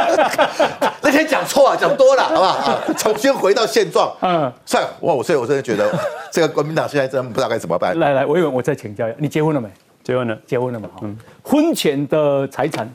[1.03, 2.81] 那天讲错了，讲多了，好不好？
[2.96, 4.11] 重新回到现状。
[4.22, 5.87] 嗯，算哇，我所以我真的觉得
[6.33, 7.98] 这个国民党现在真不知道该怎么办。
[7.98, 9.68] 来来，我以为我再请教一下，你结婚了没？
[10.09, 10.88] 结婚了，结婚了嘛？
[11.03, 12.90] 嗯，婚前的财产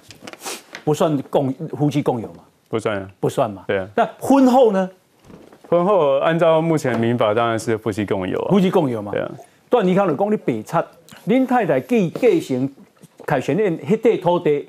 [0.84, 2.40] 不算共夫妻共有嘛？
[2.68, 3.64] 不算啊，不算嘛？
[3.68, 3.88] 对啊。
[3.96, 4.90] 那婚后呢？
[5.70, 8.50] 婚后按照目前民法，当然是夫妻共有啊。
[8.50, 9.12] 夫妻共有嘛？
[9.12, 9.30] 对啊。
[9.70, 10.84] 段尼康的讲你北差，
[11.28, 12.68] 恁太太继继承
[13.28, 14.68] 凯旋苑迄块土地，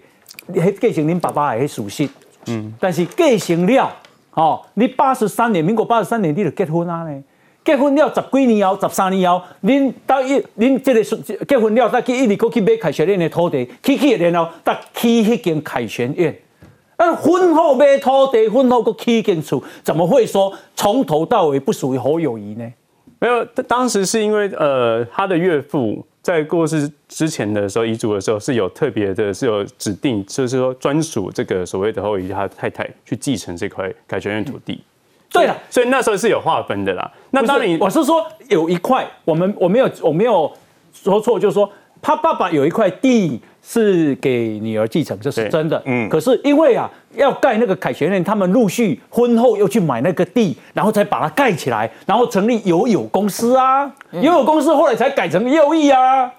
[0.52, 2.06] 迄继承恁爸爸的迄属性。
[2.48, 2.74] 嗯。
[2.78, 3.90] 但是继承了，
[4.34, 7.24] 哦，你八十三年，民国八十三年你就结婚啊呢？
[7.64, 11.02] 结婚了十几年后，十三年后，恁到一恁这个
[11.46, 16.36] 结婚了，再去一直过去买凯旋苑的土地，去去然后再起迄间凯旋苑。
[16.98, 22.70] 那婚后买土地，婚后过起间厝，怎么会说从头到尾不属于侯友谊呢？
[23.18, 34.82] 没有，当时是因为呃，他的岳父在过世之前的时候，遗嘱的时候是有特别的，是有指定，就是说专属这个所谓的侯友谊他太太去继承这块凯旋苑土地。
[35.34, 37.10] 对了，所以那时候是有划分的啦。
[37.32, 40.50] 那当然，我是说有一块，我们我没有我没有
[40.92, 41.68] 说错，就是说
[42.00, 45.82] 他爸爸有一块地是给女儿继承，这是真的。
[45.86, 46.08] 嗯。
[46.08, 56.32] 可是因为啊，要盖那个凯旋苑，他们陆续婚后又去买那个地，然后才把它盖起来，然后成立友友公司啊，友友公司后来才改成友谊啊。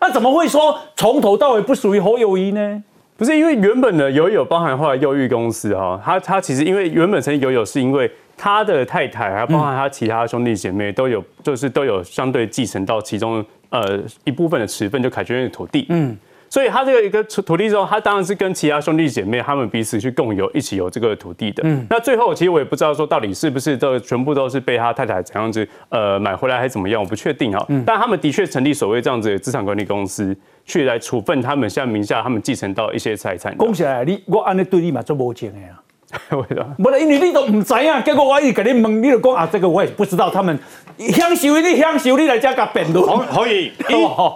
[0.00, 2.82] 那怎么会说从头到尾不属于侯友谊呢？
[3.16, 8.10] 不是因为原本的友友包含后来友谊公司哈，他他其实因为原本成立友友是因为。
[8.40, 15.84] 他的太太还包含他其他兄弟姐妹都有，就是都有相对继承到其中呃一部分的持份，就凯旋院的土地。
[15.90, 16.16] 嗯，
[16.48, 21.62] 所以他这个一个土地之后，他当然是跟其他兄弟姐妹他们彼此去共有，一起有这个土地的。
[21.66, 27.62] 嗯，那最后其实我也不知道说到底是不是都全部都是被他太太怎样子呃买回来还是怎么样，我不确定哈。
[27.68, 33.54] 嗯，但他们的确成立所谓这样子的资产管理公司，去来处分他们现在名下他们继承到一些财产。
[33.58, 35.78] 恭喜啊，你我按你对你嘛做无钱的呀。
[36.36, 36.66] 为什么？
[36.82, 40.30] 不是因为你都唔知啊，结果我一给你问，你就讲啊，这个我也不知道。
[40.30, 40.58] 他们
[40.98, 43.04] 享受你享受你来这甲辩论。
[43.28, 43.72] 可以。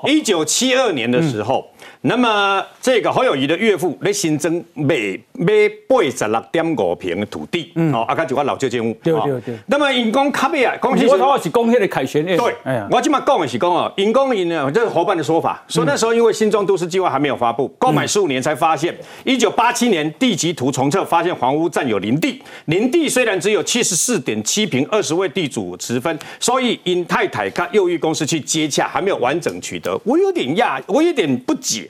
[0.07, 1.67] 一 一九七二年的时候，
[2.07, 8.95] 那么这个侯友谊的岳父咧新增每每八十六点五平的土地，哦，啊，个就我老旧建物。
[9.03, 9.59] 对对对。
[9.67, 31.88] 那么因公卡贝啊，恭喜我头是讲迄个凯旋对，哎呀，我今嘛讲的是讲哦，因公因呢，这是伙伴的说法，说那时候因为新庄都市计划还没有发布，购买十五年才发现，一九八七年地籍图重测发现房屋占有林地，林地虽然只有七十四点七平，二十位地主持分，所以因太太跟右翼公司去接洽，还没有完整取得，我有点讶，我有点不解。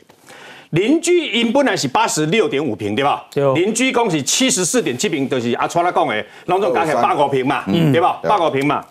[0.74, 3.24] 邻居因本来是八十六点五平，对吧？
[3.54, 8.18] 邻居讲是七十四点七平，就是阿川来讲的，拢总加起来八五平嘛，对吧？
[8.24, 8.84] 八五平嘛。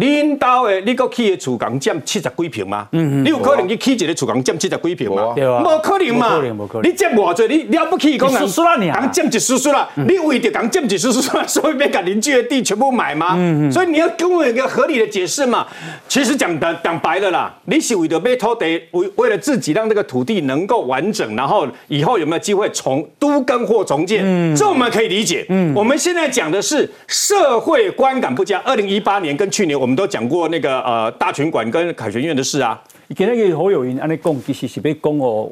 [0.00, 2.88] 恁兜的，你个起的厝港占七十几平吗？
[2.90, 5.34] 你有可能去起一个厝港占七十几平吗？
[5.36, 6.40] 无可能嘛！
[6.82, 13.36] 你占偌济，你了不起讲人讲占一叔叔啦，你为着讲占一叔叔， 所以要甲邻居的地全部买吗？
[13.70, 15.66] 所以你要给我有一个合理的解释嘛。
[16.08, 24.24] 其实讲的讲白了啦，你是为着被土地，为为了自己让这个土地能够完整，然后以后有没有机会重都更或重建？
[24.56, 25.44] 这我们可以理解。
[25.74, 28.58] 我们现在讲的是社会观感不佳。
[28.64, 29.80] 二零一八年跟去年。
[29.80, 32.80] 我们都讲过那个呃大群馆跟凯旋院的事啊，
[33.16, 35.48] 今日个好友因安尼讲，其实是要讲哦，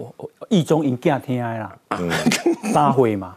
[0.49, 1.73] 意中因囝听的啦，
[2.73, 3.35] 三会 嘛，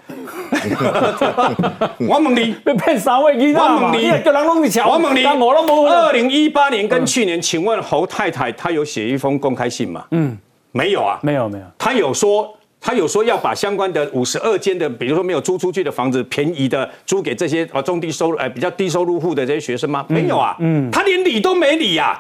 [2.00, 5.88] 我问你，被骗三位囡仔我问你，叫人拢去瞧，我问你，我拢无。
[5.88, 10.06] 二零一八年跟去年，请问侯太太她有写一封公开信吗？
[10.12, 10.38] 嗯，
[10.72, 12.56] 没有啊，没有没有，她有说。
[12.82, 20.04] 他有说要把相关的五十二间的，比如说没有租出去的房子，便宜的租给这些啊中低收入、哎比较低收入户的这些学生吗？
[20.10, 22.20] 没有啊，嗯，他连理都没理呀。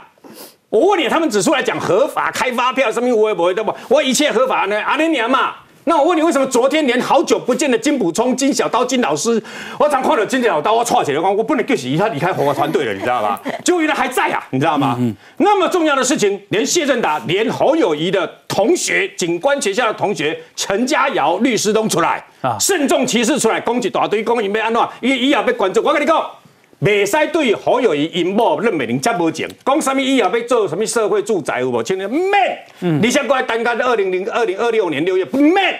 [0.69, 4.79] 我问你，他们只出来讲合法开发票，什么我也不会的不，我一切合法呢？
[4.83, 5.55] 阿莲娘嘛。
[5.85, 9.41] 那我问你，为什么昨天连好久不见的金补充、金小刀、金老师，
[9.79, 13.39] 我常看到金小刀，我错起来光，我不能给洗他离开红花团队了，你知道吗？
[13.65, 14.97] 就原来还在啊，你知道吗？
[15.37, 25.81] 那么重要的事情，连谢振达、连侯友谊的同学、警官学校的同学陈家尧律师都出来啊，慎重其事出来攻击大堆，公因被安怎，伊伊也被关注。
[25.81, 26.23] 我跟你讲。
[26.81, 31.81] 未使对侯友谊因某任美玲接无情，讲什么以后要做什么社会住宅有无？
[31.83, 35.79] 请你免，你先过来单干的二零零二零二六年六月不免，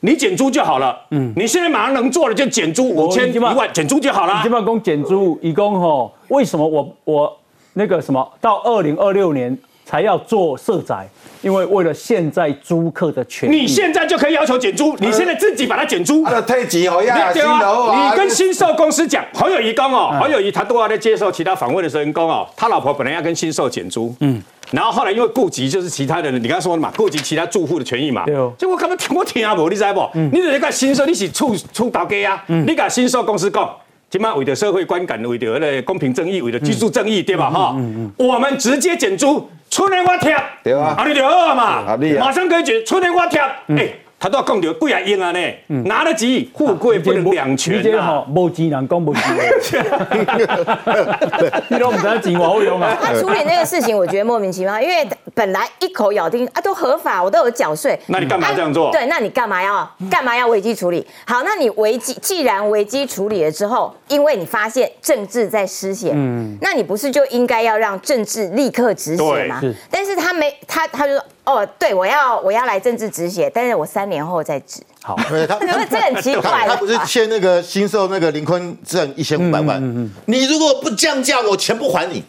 [0.00, 0.98] 你减租就好了。
[1.10, 4.36] 嗯，你现在马上能做的就减租五千一万，减租就好了。
[4.36, 7.38] 你基本讲减租，一共吼，为什么我我
[7.72, 9.58] 那个什么到二零二六年？
[9.84, 11.06] 才要做社宅，
[11.42, 16.22] 因为为了现在租客的权益，你现在就可以要求减租，你现在自己把它减租。
[16.22, 30.08] 啊，退级好呀，新楼你跟新售公司讲，侯友谊讲哦，侯友谊他都要在接受其他访问的时候讲哦，他老婆本来要跟新售减租，嗯，然后后来因为顾及就是其他的人，你刚刚说的嘛，顾及其他住户的权益嘛，对哦，结果根本听我听啊不，你知不？
[30.14, 33.68] 你这个新售你是出出头家啊，你跟新售公司讲。
[34.12, 37.48] 起码为了社会观感，为了那公平正义，为了技术正义，对吧？
[37.48, 37.74] 哈，
[38.18, 43.88] 我们直接减租，出来我贴，对啊，啊你就好嘛，马上可以减，出来我贴，哎。
[44.22, 45.40] 他都要讲着贵啊用啊呢，
[45.84, 48.24] 拿得起，富贵不能两全呐。
[48.32, 49.34] 无钱人讲无钱，
[51.68, 52.96] 你都唔知钱好用啊。
[53.02, 55.04] 他处理那个事情，我觉得莫名其妙，因为
[55.34, 57.98] 本来一口咬定啊都合法，我都有缴税。
[58.06, 58.92] 那你干嘛这样做？
[58.92, 61.04] 对，那你干嘛要干嘛要危机处理？
[61.26, 69.60] 好，那你危机既然危机处理了之后，因为你发现政治在失血，嗯，那你不是就应该要让政治立刻止血吗？
[69.90, 71.24] 但是他没，他他就说。
[71.44, 74.80] 哦，对，我要我要来政治止血，但是我三年后再止。
[75.02, 75.56] 好，对他，
[75.90, 76.64] 这很奇怪。
[76.68, 82.22] 他不是欠那个新售那个林坤正一千五百万，嗯嗯，你如果不降价，我全部还你。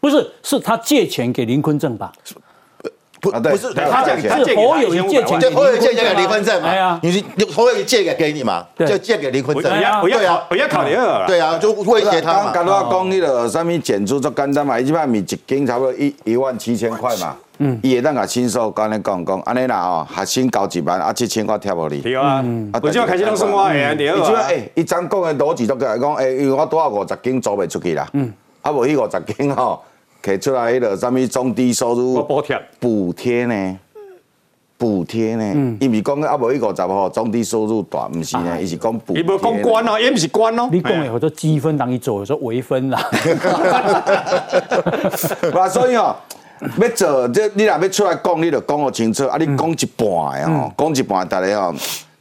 [0.00, 2.10] 不是，是他借钱给林坤正吧？
[3.20, 6.68] 不，不是他借钱，是侯友谊借钱，就侯友谊借给林坤正嘛？
[6.68, 7.22] 哎呀，你是
[7.54, 8.66] 侯友谊借给给你嘛？
[8.78, 9.70] 就借给林坤正。
[9.70, 11.26] 对啊，对啊，我要考虑了。
[11.26, 12.50] 对啊，就威胁他嘛。
[12.52, 17.36] 刚刚我讲那个什么减租，就简单嘛，一般米一斤差不多一一万七千块嘛。
[17.58, 22.00] 嗯，伊会当甲新手刚才讲讲，安尼啦哦，学生交一万，啊七千块贴无你。
[22.00, 24.16] 对啊，啊，我就开始拢生活诶，对啊。
[24.16, 28.08] 伊即诶，伊怎讲诶逻辑都来讲，诶，因为我拄啊五十斤租袂出去啦。
[28.12, 28.32] 嗯。
[28.62, 29.80] 啊，无迄五十斤吼，
[30.22, 33.78] 摕出来迄落啥物中低收入补贴补贴呢？
[34.76, 35.52] 补贴呢？
[35.54, 35.76] 嗯。
[35.80, 39.16] 伊毋是讲啊，无迄五十吼，中低收入大，毋是呢，伊是讲补。
[39.16, 40.68] 伊无讲关哦，伊毋是关哦。
[40.72, 43.00] 你讲诶，或者积分当伊做，有时候微分啦。
[45.54, 46.16] 哇，所以哦。
[46.60, 49.26] 要做，这你若要出来讲，你就讲个清楚。
[49.26, 51.72] 啊，你讲一半的吼，讲一半，大家吼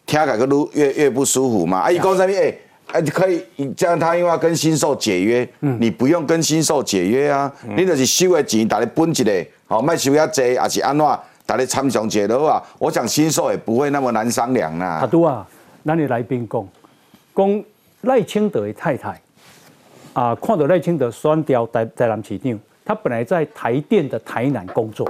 [0.06, 1.80] 听起来愈越越不舒服嘛。
[1.80, 2.30] 啊，伊讲啥物？
[2.30, 2.56] 哎，
[2.92, 3.44] 哎，可以
[3.78, 7.52] 这样，他因为要跟新售解约，你不用跟新售解约啊。
[7.76, 11.06] 你就是收的钱，大家分一个，好，卖收遐济，也是安怎？
[11.46, 12.62] 大家参详解的啊。
[12.80, 15.00] 我想新售也不会那么难商量啦。
[15.02, 15.48] 阿都啊，
[15.86, 16.68] 咱你来宾讲，
[17.36, 17.64] 讲
[18.02, 19.22] 赖清德的太太
[20.14, 22.60] 啊，看到赖清德选调在在南市长。
[22.86, 25.10] 他本来在台电的台南工作，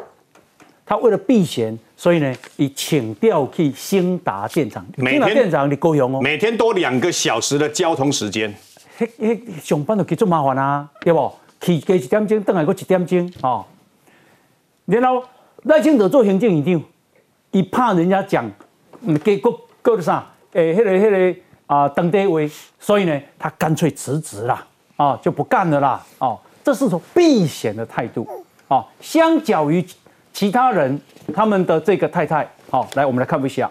[0.86, 4.86] 他为了避嫌，所以呢，以请调去兴达电厂。
[4.98, 8.54] 兴达电厂你够用哦，每天多两个小时的交通时间。
[9.00, 11.34] 迄迄上班就去做麻烦啊，对不？
[11.62, 13.66] 去加一点钟，等下搁一点钟哦。
[14.86, 15.24] 然后
[15.64, 16.84] 赖清德做行政院长，
[17.52, 18.52] 伊怕人家讲，
[19.02, 19.50] 嗯，给搁
[19.82, 20.30] 搁得啥？
[20.52, 28.28] 诶，迄个迄个啊，当地位，所以呢，他干脆辞职啦，啊，就不干了啦，哦，这是种避险的态度，
[28.67, 29.86] 啊，相较于
[30.32, 30.99] 其他人
[31.36, 33.69] 他们的这个太太，好，来我们来看一下。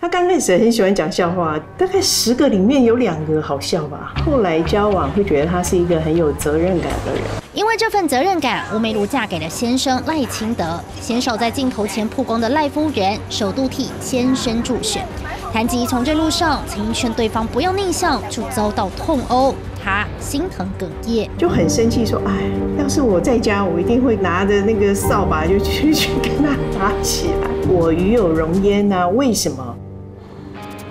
[0.00, 4.12] 他刚开始很喜欢讲笑话，大概十个里面有两个好笑吧。
[4.26, 7.22] 后来交往会觉得他是一个很有责任感的人。
[7.54, 10.78] 因为这份责任感，吴梅如嫁给了先生赖清德。
[11.00, 15.06] 先手在镜头前曝光的赖夫人，首度替先生助选。
[15.52, 19.54] 谈及从政路上，曾劝对方不要逆向，就遭到痛殴，
[19.84, 22.32] 他心疼哽咽，就很生气说：“哎，
[22.80, 27.50] 要是我在家，我一定会拿着那个扫把就去去跟他打起来。
[27.68, 29.06] 我与有容焉呢？
[29.10, 29.76] 为什么？”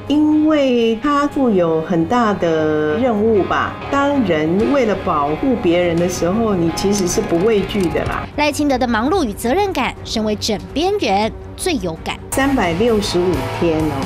[0.08, 3.74] 因为他负有很大的任务吧。
[3.90, 8.28] 当人为了保护别人的时候，你其实是不畏惧的啦。
[8.36, 12.16] 赖清德的忙碌与责任感，身为枕边人最有感。
[12.32, 14.06] 三百六十五天哦，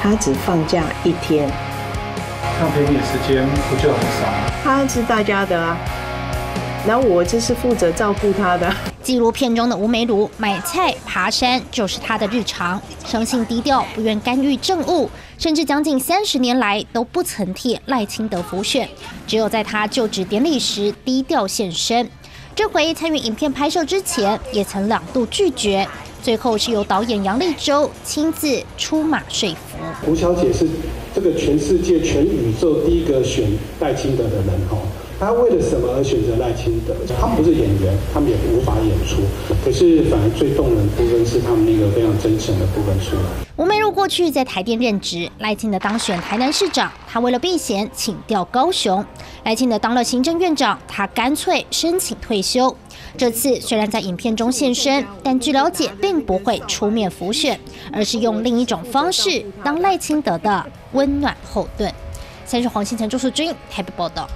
[0.00, 1.48] 他只放假一天，
[2.62, 4.28] 那陪你的时间不就很少？
[4.62, 5.74] 他是大家的啊。
[6.86, 8.70] 然后我就是负责照顾他的。
[9.02, 12.80] 纪录片中的吴梅如买菜、爬山，就是他的日常。
[13.06, 18.86] 生性低调，不愿干预政务，甚至将近三十年来都不曾替赖清德辅选，
[19.26, 22.10] 只有在他就职典礼时低调现身。
[22.54, 25.88] 这回参与影片拍摄之前，也曾两度拒绝，
[26.22, 29.78] 最后是由导演杨立洲亲自出马说服。
[30.06, 30.68] 吴小姐是
[31.22, 33.44] 这个全世界、全宇宙第一个选
[33.80, 34.78] 赖清德的人哦。
[35.18, 36.94] 他为了什么而选择赖清德？
[37.20, 39.20] 他们不是演员，他们也无法演出。
[39.62, 43.22] 可是反而最动人的部分是他们那个非常真诚的部分出来。
[43.56, 49.04] 吴美如过去在台电任职，赖清德当选台南市长，他为了避嫌请调高雄。
[49.44, 52.74] 赖清德当了行政院长，他干脆申请退休。
[53.16, 57.58] 这次虽然在影片中现身，但据了解并不会出面辅选，
[57.92, 61.92] 而是用另一种方式当赖清德的温暖后盾。
[62.44, 64.28] 三是黄信成、朱淑君台北报道。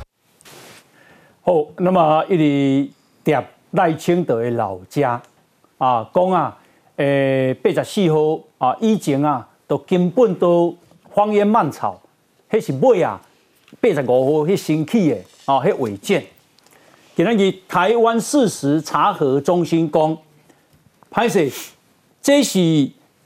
[1.43, 2.93] 好，那么一里
[3.25, 5.21] 踮赖清德的老家
[5.79, 6.57] 啊，讲啊，
[6.97, 10.77] 诶，八十四号啊，以前啊，都根本都
[11.11, 12.01] 荒烟蔓草，
[12.51, 13.21] 迄是尾啊，
[13.81, 14.07] 八十五
[14.39, 16.25] 号迄新起的啊，迄违建。
[17.16, 20.18] 今日台湾事实查核中心讲，
[21.09, 21.48] 拍摄，
[22.20, 22.59] 这是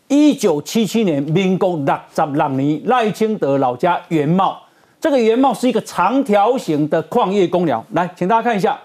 [0.08, 4.60] 一九七七年民国六十六年赖清德老家原貌。
[5.00, 8.78] 这个原貌是一个长条形的矿业公寮，来，请大家看一下，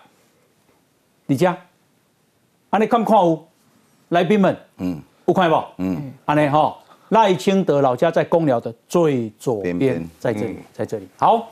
[1.25, 1.57] 李家，
[2.69, 3.45] 安尼看看有，
[4.07, 5.61] 来宾们，嗯，有看不？
[5.79, 6.77] 嗯，安尼哈，
[7.09, 11.05] 赖清德老家在公寮的最左边，在这里，在这里。
[11.17, 11.51] 好，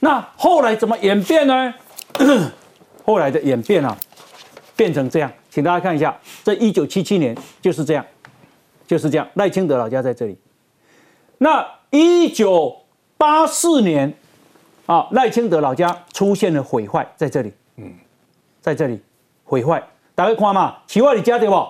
[0.00, 1.74] 那后来怎么演变呢？
[3.10, 3.96] 后来的演变啊，
[4.76, 8.06] 变成这样，请大家看一下，这一九七七年就是这样，
[8.86, 10.38] 就是这样，赖清德老家在这里。
[11.38, 12.76] 那一九
[13.18, 14.14] 八四年，
[14.86, 17.92] 啊，赖清德老家出现了毁坏，在这里，嗯，
[18.60, 19.00] 在这里
[19.42, 19.82] 毁坏，
[20.14, 21.66] 大家看嘛，奇外里家对不？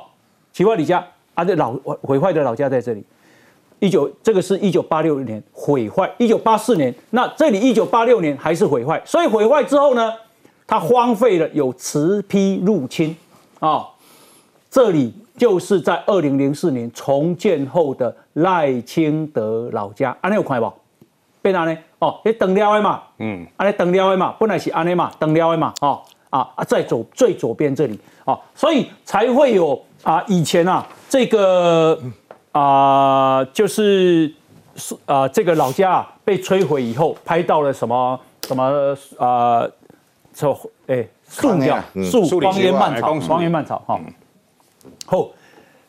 [0.53, 1.73] 奇外里家啊，这老
[2.03, 3.03] 毁坏的老家在这里。
[3.79, 10.13] 一九，这个是一九八六年毁坏，一九八四年，那这里一九八六年还是毁坏，所以毁坏之后呢，
[10.71, 13.17] 它荒废了，有雌批入侵，
[13.59, 13.85] 啊，
[14.71, 20.73] 这里就是在二零零四年重建后的赖清德老家，安尼有看不？
[21.43, 21.77] 变安尼？
[21.99, 32.01] 哦，迄等了的嘛，嗯，安尼等了的嘛，本来是安尼嘛，等了的嘛，哦，啊啊，在左最左边这里，哦，所以才会有啊，以前啊，这个
[32.53, 34.33] 啊，就是
[34.77, 39.67] 是啊，这个老家啊被摧毁以后，拍到了什么什么啊，
[40.33, 44.01] 这哎，树苗树荒烟蔓草，荒烟蔓草哈，
[45.07, 45.29] 好，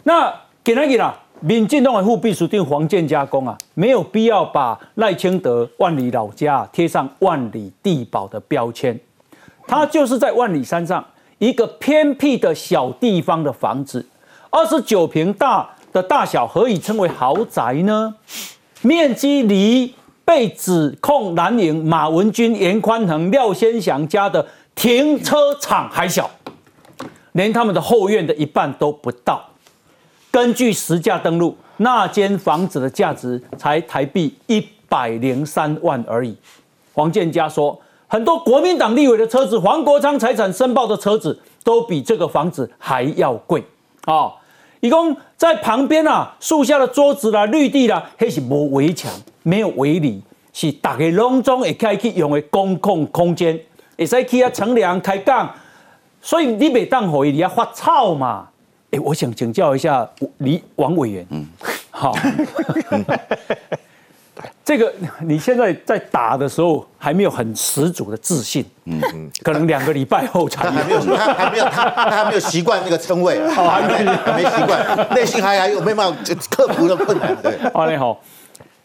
[0.04, 1.18] 那给哪给啦？
[1.40, 9.00] 民进党的副秘书长黄建家讲啊，没有必要把赖清德万里老家贴上万里地堡的标签。
[9.66, 11.04] 他就是在万里山上
[11.40, 14.06] 一个偏僻的小地方的房子，
[14.52, 18.14] 二十九平大的大小，何以称为豪宅呢？
[18.84, 19.96] 面积离
[20.32, 26.32] 被指控蓝营马文君、严宽恒、廖先祥家的停车场还小，
[27.34, 29.46] 连他们的后院的一半都不到。
[30.32, 36.34] 根据实价登录，那间房子的价值才台币一百零三万而已。
[36.94, 37.78] 黄建家说，
[38.08, 43.62] 很多国民党立委的车子、黄国昌财产申报的车子都比这个房子还要贵
[44.06, 44.32] 啊。
[44.82, 49.12] 伊讲在旁边啊，树下的桌子啦、绿地啦，迄是无围墙、
[49.44, 50.22] 没有围篱，
[50.52, 53.58] 是大家拢总会开去用的公共空间，
[53.98, 55.50] 会使去啊乘凉开讲。
[56.20, 58.48] 所以你袂当回你要发草嘛？
[58.92, 60.08] 哎，我想请教一下
[60.40, 61.46] 李王委员，嗯，
[61.92, 62.14] 好。
[64.64, 74.06] 这个你现在在打的时候还没有很十足的自信，嗯嗯，可能两个礼拜后才还没有，他还没有，他他还没有习惯那个称谓， 还没。
[74.06, 76.20] 还没习惯，内心还还有没办法
[76.50, 77.36] 克服的困难。
[77.42, 78.20] 对，好嘞好，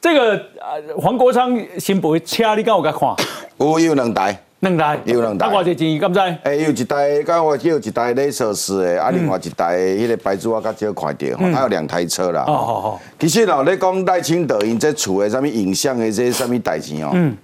[0.01, 3.15] 这个呃黄国昌新部车你敢有甲看？
[3.59, 4.37] 有有两台。
[4.61, 6.21] 两台，有两台，啊，偌济钱敢知？
[6.45, 12.45] 诶，有一台，甲我有一台雷瑟斯的，啊，另外一台，迄个牌子我较少看到，吼，他有两台车啦。
[12.47, 12.99] 哦哦哦。
[13.19, 17.11] 其实哦，你讲赖清德因这厝的啥物影像的这啥物代志哦。
[17.13, 17.37] 嗯。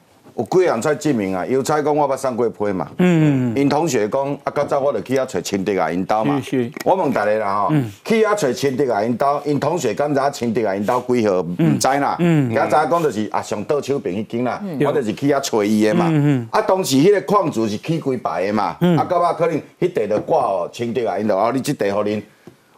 [0.43, 1.47] 有几样在证明啊？
[1.47, 2.89] 有采讲我捌送过批嘛？
[2.99, 6.41] 嗯，因同学讲啊，较早我就去遐找清德啊，因兜嘛。
[6.85, 7.73] 我问大家啦吼，
[8.05, 11.41] 去遐找清德啊，因兜，因同学敢知清德啊，因兜几号？
[11.41, 12.17] 毋知啦。
[12.19, 16.09] 嗯，刚才讲就是啊，上倒手边迄间啦，我就是去遐找伊的嘛。
[16.11, 18.77] 嗯啊，当时迄个矿主是去几排的嘛？
[18.81, 18.97] 嗯。
[18.97, 22.21] 啊，到尾可能迄地就挂哦，清德啊，因兜哦，你即地互恁。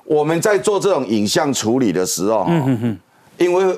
[0.04, 2.98] 我们在做这种影像处理的时候，嗯嗯嗯
[3.38, 3.74] 因为。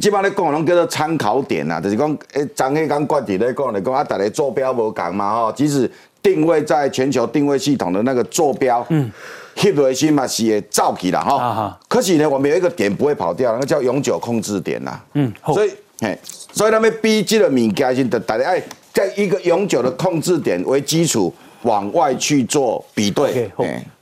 [0.00, 5.90] 即摆咧讲，拢叫做参考点呐，就是讲，诶，张迄刚关底咧讲咧讲，啊，大家坐标无共嘛吼，即使
[6.22, 9.10] 定位在全球定位系统的那个坐标，嗯，
[9.56, 15.70] 翕落去嘛是会照起啦哈，可是呢，我们有一个点不会跑掉，那个叫永久控制点呐，嗯，所以，
[16.00, 16.18] 嘿，
[16.52, 21.32] 所以他们逼这个物件是的，大家哎在一个永久的控制点为基础
[21.62, 23.50] 往外去做比对。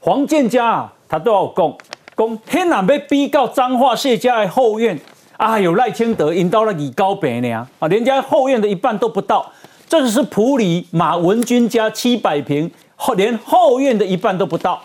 [0.01, 1.72] 黄建家啊，他都要讲，
[2.16, 4.99] 讲天南被逼到彰化谢家的后院。
[5.37, 9.51] 啊，有赖清德引到了李高北呢啊，连家后院的一半都不到，
[9.89, 14.80] 这是普里马文君家七百平，后连后院的一半都不到。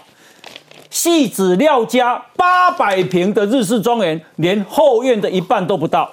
[0.89, 6.10] 戏子廖家八百平的日式庄园，连后院的一半都不到。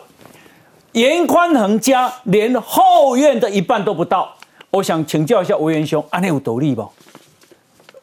[0.92, 4.34] 严宽恒家连后院的一半都不到。
[4.70, 6.86] 我想请教一下委员兄，安尼有道理不？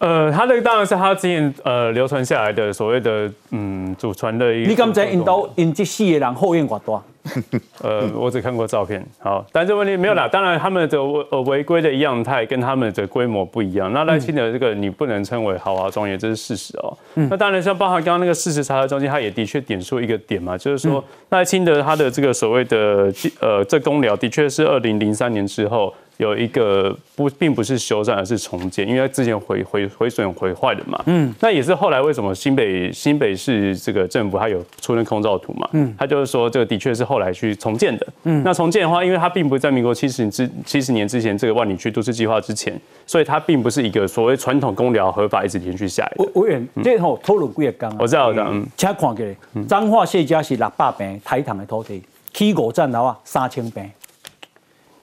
[0.04, 4.70] 呃，他这个当然是他之前呃流传下来的所谓的嗯祖传的一个。
[4.70, 7.01] 你刚才引导引这四个人后院寡多？
[7.82, 9.01] 呃，我只看过照片。
[9.20, 10.28] 好，但这问题没有啦。
[10.28, 13.93] 当然，他们的违违规的样态跟他们的规模不一样。
[13.93, 16.97] 那赖清德这个你不能称为豪华庄园，这是事实哦。
[17.14, 25.93] 那当然，像包含刚刚那个事实查核中心，他也的确点出一个点嘛，就是说赖清德他的这个所谓的呃这公寮的确是二零零三年之后。
[26.18, 31.01] 有一个不，并不是修缮，而是重建，因为之前毁毁毁损毁坏的嘛。
[31.07, 35.68] 嗯，那也是后来为什么新北新北市这个政府它有出那空照图嘛？
[35.74, 38.07] 嗯，他就是说这个的确是后来去重建的。
[38.24, 46.14] 嗯，那重建的话，因为它并不在民国七十年之七十年之前这个万里区都市计划之前，所以它并不是一个所谓传统公寮合法一直延续下来。
[46.18, 47.97] 委委员，这吼讨论几个讲啊？
[47.99, 48.43] 我知道的。
[48.43, 52.01] 嗯，请看起来，彰化谢家是六百平台糖的土地，
[52.32, 53.89] 起五站楼啊三千平。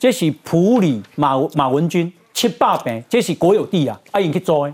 [0.01, 4.73] 这是普里马马文军七百平，这是国有地啊，啊用去租的。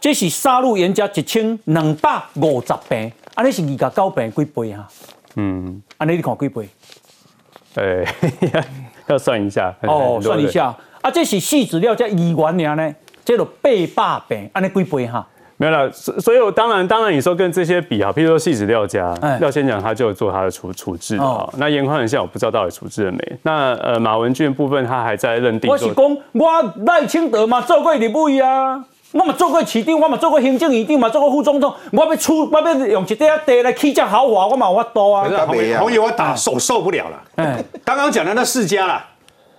[0.00, 4.88] 这是沙鹿严家一千两百五十平，安尼是二甲九平几倍哈？
[5.36, 6.66] 嗯，安尼你看几倍？
[7.74, 8.08] 诶，
[9.06, 9.74] 要算一下。
[9.82, 10.74] 哦，算一下。
[11.02, 12.94] 啊，这是细资料才二元尔呢，
[13.26, 15.28] 这就八百平，安尼几倍哈？
[15.62, 21.48] 没有了，所所以，我当然，当然，你说跟这些比啊，譬如说细子廖家，廖先讲他就做他的处处置啊。
[21.56, 23.38] 那严宽很像，我不知道到底处置了没。
[23.44, 25.70] 那呃，马文俊部分他还在认定。
[25.70, 35.28] 我是讲，我赖清德嘛，做过立委啊，我嘛做过市长，我嘛做过行政院长嘛，做过副总统，我要出，我要用一块地来起这豪华，我嘛有法多啊。
[35.46, 35.56] 朋
[35.94, 37.22] 友，我打手受不了了。
[37.36, 39.04] 嗯，刚刚讲的那四家啦。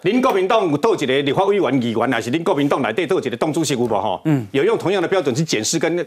[0.03, 4.21] 您国民党有倒一个立法委员议员，还是您国民党内底倒一个党主席有无哈？
[4.25, 5.97] 嗯，有用同样的标准去检视跟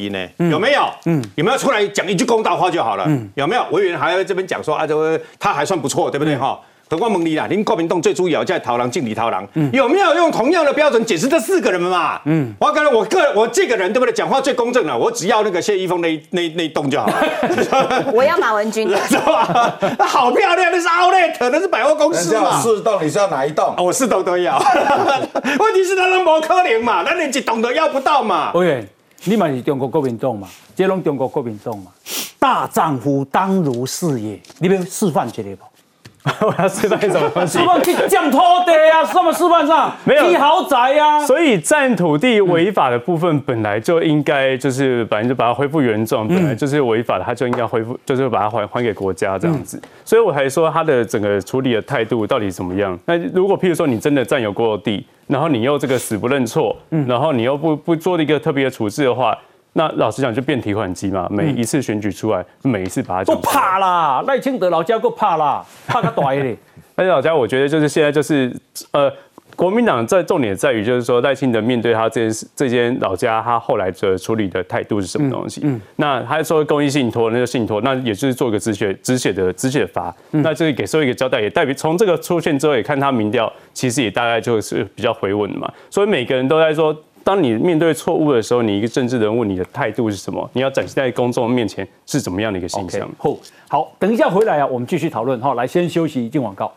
[0.00, 0.28] 音呢？
[0.50, 0.88] 有没有？
[1.06, 3.04] 嗯，有没有出来讲一句公道话就好了？
[3.08, 3.66] 嗯，有没有？
[3.72, 6.60] 委员还在这边讲说啊，这个他还算不错，对不对哈？
[6.94, 12.20] 何况蒙你啦，您国民党最主要在逃狼敬礼逃狼，有没有用同样的标准解释这四个人嘛？
[12.24, 14.12] 嗯，我刚才我个我这个人对不对？
[14.12, 18.04] 讲话最公正了，我只要那个谢依峰那那那栋就好了。
[18.14, 19.76] 我要马文君， 是吧？
[19.98, 22.60] 好漂亮，那是奥莱特，那是百货公司嘛。
[22.60, 23.74] 四栋你是要哪一栋？
[23.78, 24.56] 我四栋都要。
[25.58, 28.52] 问题是他那么可怜嘛，那连一栋都要不到嘛。
[28.54, 28.88] 委员，
[29.24, 30.46] 你嘛是中国国民党嘛？
[30.76, 31.86] 这拢中国国民党嘛？
[32.38, 35.73] 大丈夫当如是也，你要示范一下不？
[36.40, 37.58] 我要示范什么东西？
[37.58, 39.04] 示范去降土地啊？
[39.04, 39.92] 什么示范上？
[40.04, 41.20] 没有豪宅呀。
[41.20, 49.80] 所以占土地违法的部分本来就应该就是本来就把它恢复原状，本来就是违法的，他就应该恢复，就是把它还还给国家这样子。
[50.02, 52.98] 所以我还说他的整个处理的态度到底怎么样？
[53.04, 56.74] 那如果譬如说你真的占有过地，然后你又这个死不认错，
[57.06, 59.36] 然后你又不不做一个特别的处置的话。
[59.74, 66.56] 那老实讲就变提款机嘛，每一次选举出来，每一次把它都怕啦，赖清德老家够怕啦，怕他短嘞。
[66.96, 68.54] 赖老家，我觉得就是现在就是
[68.92, 69.12] 呃。
[69.56, 75.60] 国民党在重点在于，就是说赖清德面对他这件事这间老家，他后来的处理的态度是什么东西？
[75.62, 85.72] 嗯，那他说公益信托，那就信托，那也就是做个止血止血的止血阀，那这是给社会一个交代，也代表从这个出现之后，也看他民调，其实也大概就是比较回稳嘛。
[85.88, 86.92] 所以每个人都在说，
[87.24, 90.46] 当你面对错误的时候，你一个政治人物，你的态度是什么？
[90.52, 93.10] 你要展现在公众面前是怎么样的一个形象？
[93.16, 93.34] 好，
[93.66, 95.40] 好，等一下回来啊，我们继续讨论。
[95.40, 96.70] 好，来先休息进广告。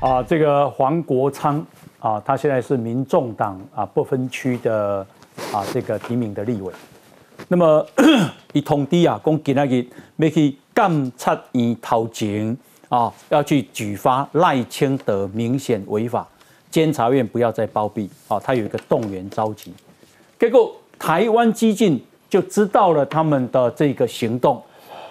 [0.00, 1.62] 啊，这个黄国昌
[2.00, 5.06] 啊，他现在是民众党啊不分区的
[5.52, 6.72] 啊这个提名的立委。
[7.48, 7.86] 那么
[8.54, 9.86] 一通知啊，讲今日
[10.16, 12.56] 要去监察院头前
[12.92, 16.28] 啊，要去举发赖清德明显违法，
[16.70, 19.72] 监察院不要再包庇啊，他有一个动员召集。
[20.38, 24.62] 结果台湾激进就知道了他们的这个行动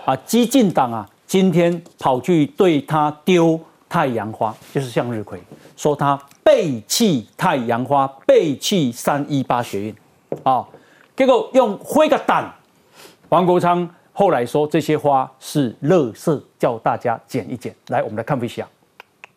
[0.05, 3.59] 啊，激进党啊，今天跑去对他丢。
[3.89, 5.37] 太阳花就是向日葵，
[5.75, 9.95] 说他背弃太阳花，背弃三一八学运，
[10.43, 10.65] 啊，
[11.13, 12.49] 结果用灰个蛋。
[13.27, 17.73] 黄国昌后来说这些花是垃圾，叫大家捡一捡。
[17.87, 18.67] 来，我们来看一下，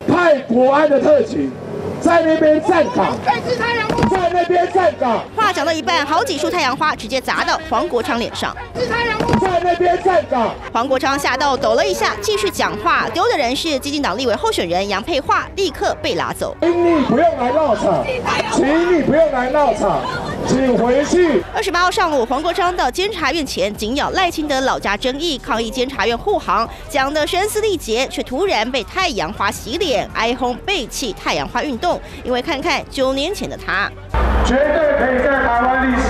[0.07, 1.51] 派国安的特勤。
[2.01, 3.17] 在那边站岗，
[4.11, 5.21] 在那边站岗。
[5.35, 8.55] 话讲到一半，好几束太阳花直接砸到黄国昌脸上。
[9.41, 13.09] 在那边站岗，黄国昌吓到抖了一下，继续讲话。
[13.11, 16.57] 丢的人是基金党立委候选人杨佩桦，立刻被拉走。
[16.61, 18.05] 请你不用来闹场，
[18.53, 20.01] 请你不用来闹场，
[20.47, 21.43] 请回去。
[21.55, 31.84] 二十八号上午，黄国昌到监察院前紧咬赖清德老家争议，抗议监察院护航，讲的声嘶力竭，却突然被太阳花洗脸，哀轰背弃太阳花运动。
[32.23, 33.91] 因为看看九年前的他，
[34.45, 36.09] 绝对可以在台湾历史，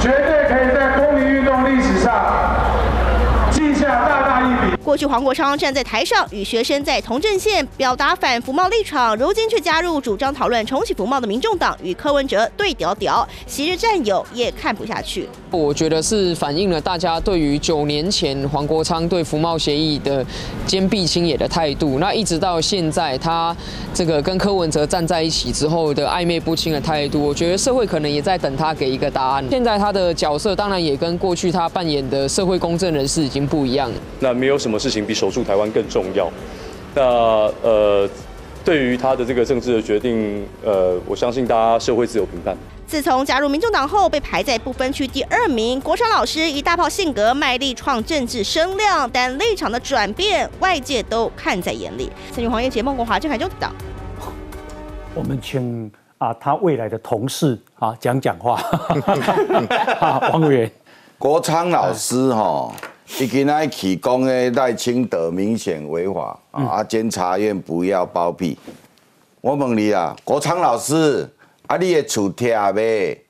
[0.00, 2.12] 绝对可以在公民运动历史上。
[4.88, 15.28] 过去黄国昌站在台上与学生在同阵线表达反服贸立场，如今却加入主张讨论重启服贸的民众党与柯文哲对屌屌，昔日战友也看不下去。
[15.50, 20.24] 我觉得是反映了大家对于九年前黄国昌对服贸协议的
[20.66, 23.54] 坚壁清野的态度，那一直到现在他
[23.92, 29.44] 这个跟柯文哲站在一起之后的暧昧不清的态度，我觉得社会可能也在等他给一个答案。
[29.50, 33.96] 现在他的角色当然也跟过去他扮演的社会公正人士已经不一样了。
[34.20, 34.77] 那没有什么。
[34.78, 36.30] 事情比守住台湾更重要。
[36.94, 37.02] 那
[37.62, 38.08] 呃，
[38.64, 42.56] 对于他的这个政治的决定，呃，我相信大家社会自有评判。
[42.86, 45.78] 自从加入民众党后，被排在不分区第二名。
[45.80, 52.10] 国昌老师以大炮性格卖力创政治声量，但立场的转变，外界都看在眼里。
[52.32, 53.70] 参与黄叶节孟国华、郑海洲等。
[55.14, 58.56] 我们请啊，他未来的同事啊讲讲话。
[60.32, 60.70] 黄委员，
[61.18, 62.72] 国昌老师哈。
[63.16, 66.84] 伊今仔去讲诶赖清德明显违法啊！
[66.84, 68.56] 监察院不要包庇。
[69.40, 71.28] 我问你啊，国昌老师，
[71.66, 73.24] 啊，你的厝拆未？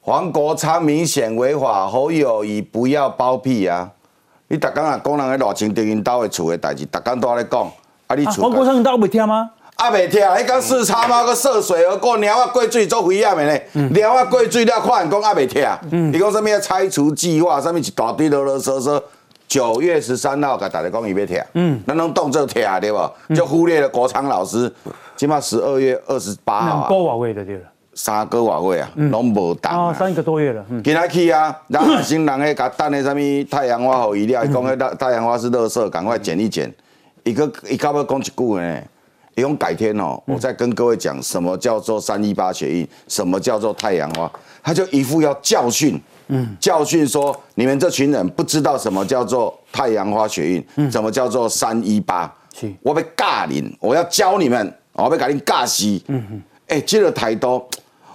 [0.00, 3.88] 黄国昌明显违法，侯友谊不要包庇啊！
[4.48, 7.70] 你逐工啊讲人个偌清德因兜的厝的代志，逐工都在讲。
[8.08, 9.50] 啊，你黄国昌因兜未听吗？
[9.82, 13.88] 啊，未听，迄讲四叉猫个涉水而过，鸟啊过水做危险的呢。
[13.90, 15.60] 鸟啊过水了，看人讲啊未听。
[16.12, 19.02] 伊讲什么拆除计划，什么一大堆啰啰嗦嗦。
[19.48, 23.34] 九月十三号，甲大家讲伊要听，嗯，咱拢当做听对不？
[23.34, 24.72] 就忽略了国昌老师，
[25.16, 27.62] 起码十二月二十八号，两个晚会的对了，
[27.92, 30.64] 三个晚会啊，拢无档啊，三个多月了。
[30.84, 33.20] 今仔去啊，然后新人诶，甲等诶，什么
[33.50, 36.72] 太阳花好伊了，伊讲迄太太阳花是垃圾，赶快捡一捡。
[37.24, 38.80] 伊个伊到尾讲一句呢？
[39.34, 44.30] 伊讲改天哦，我再跟各位讲什么叫做三一八血印，什么叫做太阳花，
[44.62, 57.64] 他就一副要教训，嗯，教训说你们这群人不知道什么叫做太阳花血运，嗯，什么叫做三一八，是，我被尬你，我要教你们，我被改你尬死，嗯哼，哎，这个态度，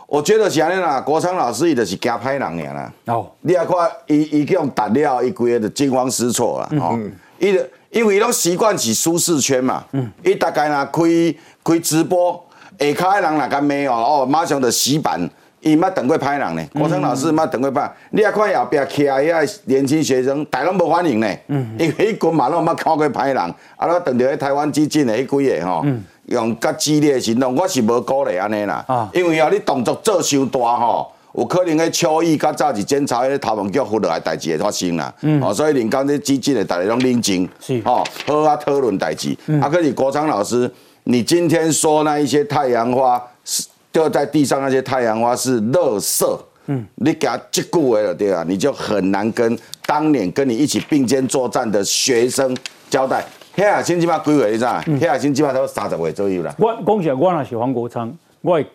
[0.05, 6.99] 我觉得是安尼啦，国昌老师伊就是惊歹人尔啦，哦，你也看伊伊去用打了，伊规个就惊慌失措啦，哦，
[7.39, 7.59] 伊就。
[7.89, 12.45] 因为拢习惯是舒适圈嘛，嗯伊大概若开开直播，
[12.79, 15.29] 下骹诶人若敢骂哦，哦，马上就洗版，
[15.61, 16.67] 伊毋捌等过歹人呢。
[16.73, 21.27] 国成老师毋捌等过歹，你啊看后壁徛遐年轻学生，大拢无反应呢。
[21.47, 25.85] 因为迄群嘛拢毋捌看过歹人，啊，我等着迄台湾激进诶迄几个吼，
[26.25, 29.09] 用较激烈诶行动，我是无鼓励安尼啦。
[29.13, 31.11] 因为哦，你动作做伤大吼。
[31.37, 40.69] 有可能喺秋意较早是检查迄个头毛叫忽落来代志会发生啦，哦，所以连讲啲基金的大家拢认真，是，哦，好啊讨论代志，啊，可是国昌老师
[41.03, 48.43] 你今天说那一些太阳花是掉在地上那些太阳花是垃圾，嗯，你给他接过来了对啊？
[48.47, 52.57] 你就很难跟当年跟你一起并肩作战的学生
[52.89, 53.23] 交代。
[53.53, 54.81] 黑亚新基本几位你知道？
[54.85, 56.53] 黑亚新基本都三十位左右啦。
[56.57, 58.11] 我讲起来，我那是黄国昌，
[58.41, 58.65] 我会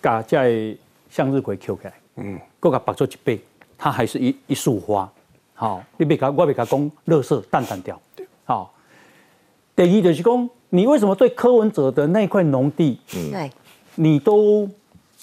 [0.00, 0.76] 把这
[1.10, 3.40] 向日葵捡起来，嗯，搁甲拔出一倍，
[3.76, 5.10] 它还是一一束花。
[5.54, 8.00] 好，你别甲我别甲讲，垃圾淡淡掉。
[8.44, 8.72] 好，
[9.74, 13.50] 第二就是讲，你为什么对柯文哲的那块农地，对，
[13.96, 14.68] 你都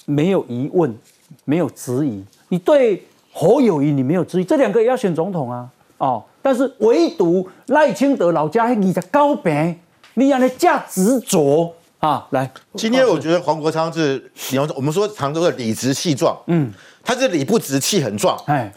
[0.05, 0.97] 没有疑问，
[1.43, 2.23] 没有质疑？
[2.49, 4.43] 你对侯友谊你没有质疑？
[4.43, 9.79] 这两个也要选总统啊，哦，但是唯独赖清德老家你的高平，
[10.13, 11.73] 你让人家执着
[12.05, 12.27] 啊！
[12.29, 16.71] 来，今天我觉得黄国昌是，你要我们说常州的理直气壮，嗯，
[17.03, 18.71] 他是理不直气很壮，哎。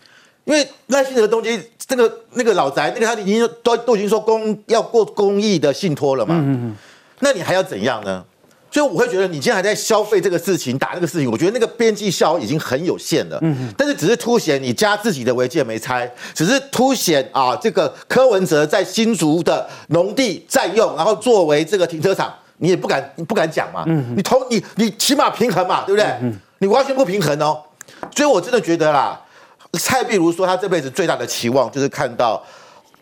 [0.45, 6.77] 因为赖清德的东西，这个那个老宅，那个他已经都都已经说公要过公益的信托了嘛，嗯嗯
[7.19, 8.25] 那你还要怎样呢？
[8.71, 26.07] 所以我会觉得你今天还在消费这个事情，打这个事情，我觉得那个边际效益已经很有限了，嗯但是只是凸显你家自己的违建没拆，只是凸显啊这个柯文哲在新竹的农地占用，然后作为这个停车场，你也不敢你不敢讲嘛，嗯你同你你起码平衡嘛，对不对？
[26.21, 27.63] 嗯你完全不平衡哦，
[28.15, 29.21] 所以我真的觉得啦。
[29.79, 32.43] 蔡壁如说，他这辈子最大的期望就是看到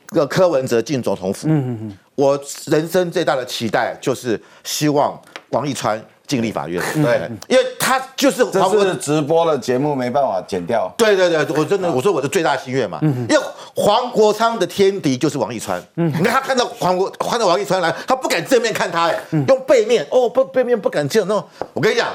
[0.09, 1.47] 个柯文哲进总统府。
[1.49, 1.99] 嗯嗯嗯。
[2.17, 5.19] 我人生最大的期待就是希望
[5.51, 6.83] 王一川进立法院。
[6.95, 10.93] 对，因为他就是这是直播的节目，没办法剪掉。
[10.97, 12.99] 对对对，我真的我说我的最大心愿嘛。
[13.03, 13.27] 嗯。
[13.29, 13.43] 因为
[13.75, 15.83] 黄国昌的天敌就是王一川。
[15.97, 16.09] 嗯。
[16.19, 19.19] 你看他看到黄国看到王一川来，他不敢正面看他，哎，
[19.49, 21.45] 用背面哦不背面不敢见那种。
[21.73, 22.09] 我跟你讲。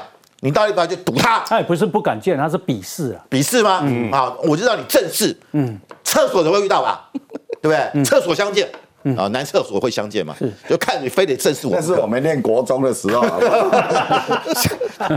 [0.43, 3.81] 你到一般就堵他，他也不是不敢见，他是鄙视啊，鄙视吗？
[3.83, 7.11] 嗯啊，我就让你正视，嗯，厕所都会遇到吧，
[7.61, 8.03] 对不对？
[8.03, 8.67] 厕所相见。
[9.17, 10.35] 啊，男厕所会相见嘛？
[10.69, 11.75] 就看你非得正视我。
[11.75, 13.25] 那是我们念国中的时候。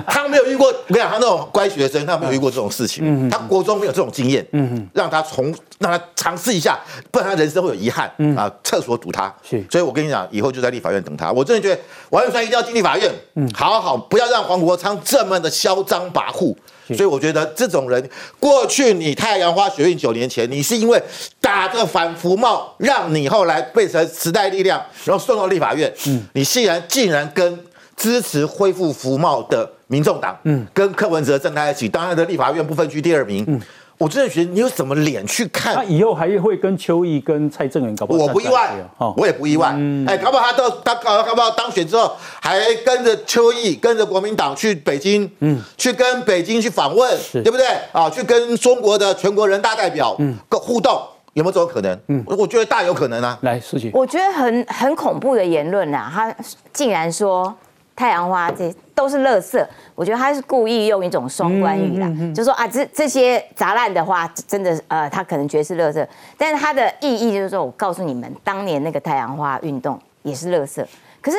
[0.07, 3.05] 他没有遇过，我跟你讲，他那种乖学生，他没有遇过这种事情。
[3.05, 4.47] 嗯他国中没有这种经验。
[4.53, 6.79] 嗯让他从让他尝试一下，
[7.11, 8.11] 不然他人生会有遗憾。
[8.19, 9.33] 嗯啊，厕所堵他。
[9.43, 9.63] 是。
[9.71, 11.31] 所以我跟你讲，以后就在立法院等他。
[11.31, 11.81] 我真的觉得
[12.11, 13.11] 王一川一定要进立法院。
[13.35, 13.49] 嗯。
[13.55, 16.55] 好好，不要让黄国昌这么的嚣张跋扈。
[16.89, 21.03] 所以我觉得这种人，过去你太阳花学运九年前，你是因为
[21.41, 25.93] 打着反服贸，让你后来变成时代力量，然后送到立法院。
[26.07, 27.59] 嗯，你竟然竟然跟
[27.97, 33.45] 支持恢复服贸的民众党，嗯，跟柯文哲站在一起，当然的立法院不分区第二名。
[33.47, 33.61] 嗯。
[33.99, 35.75] 我真的觉得你有什么脸去看？
[35.75, 38.25] 他以后还会跟邱毅、跟蔡正元搞不好？
[38.25, 38.73] 我不意外，
[39.17, 39.69] 我也不意外。
[40.07, 47.67] 哎，搞不好他到他搞搞不好当选之后，还跟着邱毅、跟着国民党去北京，嗯，去跟北京去访问，对不对？
[47.93, 51.01] 啊，去跟中国的全国人大代表嗯互动，
[51.35, 51.99] 有没有这种可能？
[52.09, 53.39] 嗯，我觉得大有可能啊。
[53.43, 56.35] 来，事情我觉得很很恐怖的言论啊，他
[56.73, 57.55] 竟然说。
[57.97, 59.65] 太阳花这都是垃圾，
[59.95, 66.05] 我觉得他是故意用一种双关语啦，就说啊，这这些砸烂的花真的呃，他可能觉得是垃圾，
[66.37, 70.85] 但是他的意义就是说我告诉你们，当年那个太阳花运动也是垃圾。
[71.21, 71.39] 可是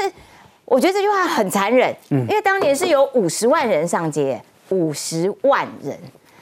[0.64, 5.98] 我觉得这句话很残忍，因为当年是有五十万人上街，五十万人，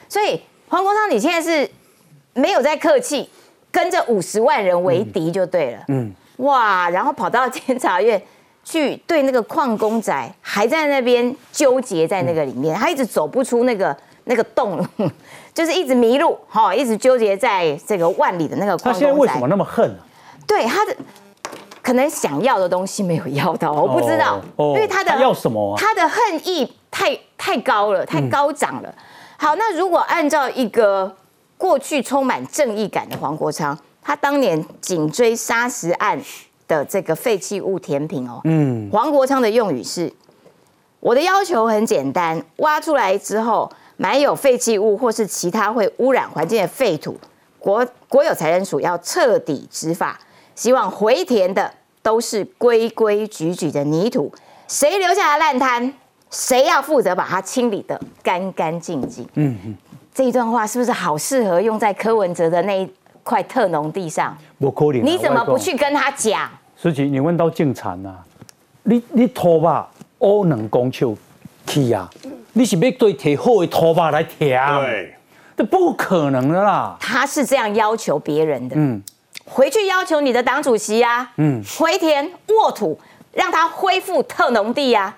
[0.08, 1.68] 所以黄国昌你现在是
[2.34, 3.28] 没有在客气，
[3.72, 8.22] 跟着五十万人为敌就对了，嗯，哇，然后跑到监察院。
[8.64, 14.84] 去对那个矿工仔还在那边纠结在那个里面，他一直走不出那个那个洞，
[15.52, 18.92] 就是一直迷路，哈，一直纠结在这个万里的那个矿工仔。
[18.92, 19.98] 他现在为什么那么恨呢？
[20.46, 20.96] 对他的
[21.82, 25.74] 可能想要的东西没有要到，我不知道，因为他的要什么？
[25.76, 28.94] 他的恨意太太高了，太高涨了。
[29.36, 31.14] 好，那如果按照一个
[31.58, 36.18] 过去充满正义感的黄国昌，他当年紧追砂石案。
[36.74, 40.12] 的这个废弃物填平哦，嗯，黄国昌的用语是：
[41.00, 47.16] 我的要求很简单，挖出来之后埋有废弃物或是其他会污染环境的废土，
[47.58, 50.18] 国国有财政署要彻底执法，
[50.54, 51.72] 希望回填的
[52.02, 54.32] 都是规规矩矩的泥土，
[54.66, 55.94] 谁留下的烂摊，
[56.30, 59.24] 谁要负责把它清理的干干净净。
[59.34, 59.74] 嗯嗯，
[60.12, 62.92] 这一段话是不是好适合用在柯文哲的那一？
[63.26, 64.36] 块特农地上，
[65.02, 66.46] 你怎么不去跟他讲？
[66.84, 68.22] 书记，你问到进产啊？
[68.82, 71.16] 你你拖把乌能公手
[71.66, 72.10] 去啊？
[72.52, 74.62] 你是要对提好的拖把来填？
[74.82, 75.14] 对，
[75.56, 76.94] 这不可能的啦。
[77.00, 78.76] 他是这样要求别人的。
[78.76, 79.02] 嗯，
[79.46, 81.30] 回去要求你的党主席呀。
[81.38, 83.00] 嗯，回填沃土。
[83.32, 85.12] 让他恢复特农地呀！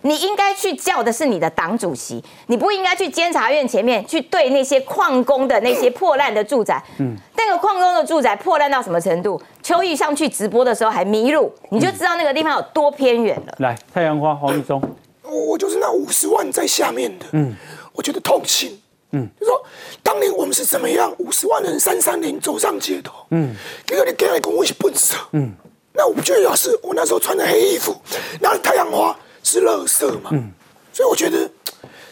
[0.00, 6.82] 你应该去叫的是你的党主席，你不应该去监察院前面去对那些矿工的那些破烂的住宅。
[6.96, 9.38] 嗯，那个矿工的住宅破烂到什么程度？
[9.62, 13.54] 秋意上去直播的时候还迷路，你就知道那个地方有多偏远了。
[13.58, 14.82] 来，太阳花黄玉忠，
[15.22, 17.54] 我就是那五十万在下面的，嗯，
[17.92, 18.80] 我觉得痛心，
[19.12, 19.62] 嗯，就说
[20.02, 23.54] 当年我们是怎么样，五十万人三三零走上街头，嗯，
[23.86, 25.52] 结果你给来跟我一起笨色，嗯，
[25.92, 27.94] 那我不觉得要是我那时候穿的黑衣服，
[28.40, 30.50] 那太阳花是垃圾嘛，嗯，
[30.92, 31.48] 所以我觉得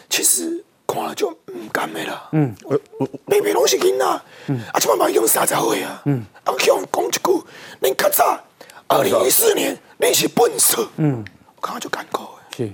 [0.09, 7.45] 其实看了就唔甘的啦，嗯，我我北北拢是囡仔，嗯，啊，千万别用三十岁啊，嗯，啊，向讲一句，
[7.81, 8.39] 恁较早
[8.87, 11.23] 二零一四年恁是笨色，嗯，
[11.55, 12.21] 我刚刚就感慨。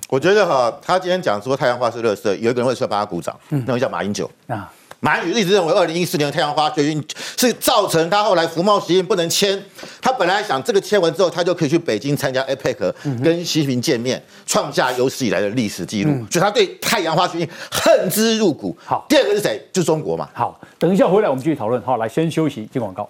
[0.09, 4.71] 我觉得哈，他今天讲说太阳花是垃圾，有一个人会说帮他鼓掌，嗯那个叫马英九啊。
[4.99, 7.07] 马英九一直认为二零一四年太阳花决议
[7.37, 9.61] 是造成他后来服贸协议不能签。
[10.01, 12.91] 他本来想这个签完之后，他就可以去北京参加 APEC，
[13.23, 16.11] 跟习近平见面，创下有史以来的历史记录。
[16.31, 18.75] 所以他对太阳花决议恨之入骨。
[18.83, 19.61] 好，第二个是谁？
[19.71, 20.27] 就是中国嘛。
[20.33, 21.79] 好，等一下回来我们继续讨论。
[21.83, 23.07] 好，来先休息，接广告。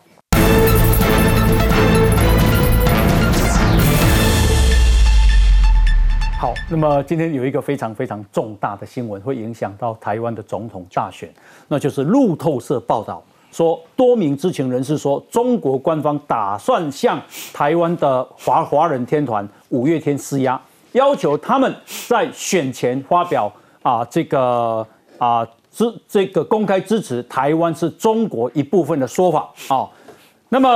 [6.38, 11.33] 好，那么今天有一个非常非常重大的新闻，会影响到台湾的总统大选，
[11.69, 13.23] 那就是路透社报道
[13.53, 17.19] 说，多名知情人士说，中国官方打算向
[17.53, 20.59] 台湾的华华人天团五月天施压，
[20.91, 21.73] 要求他们
[22.09, 24.86] 在选前发表啊这个
[25.17, 29.88] 啊支这个公开支持台湾是中国一部分的说法啊。
[30.49, 30.69] 那么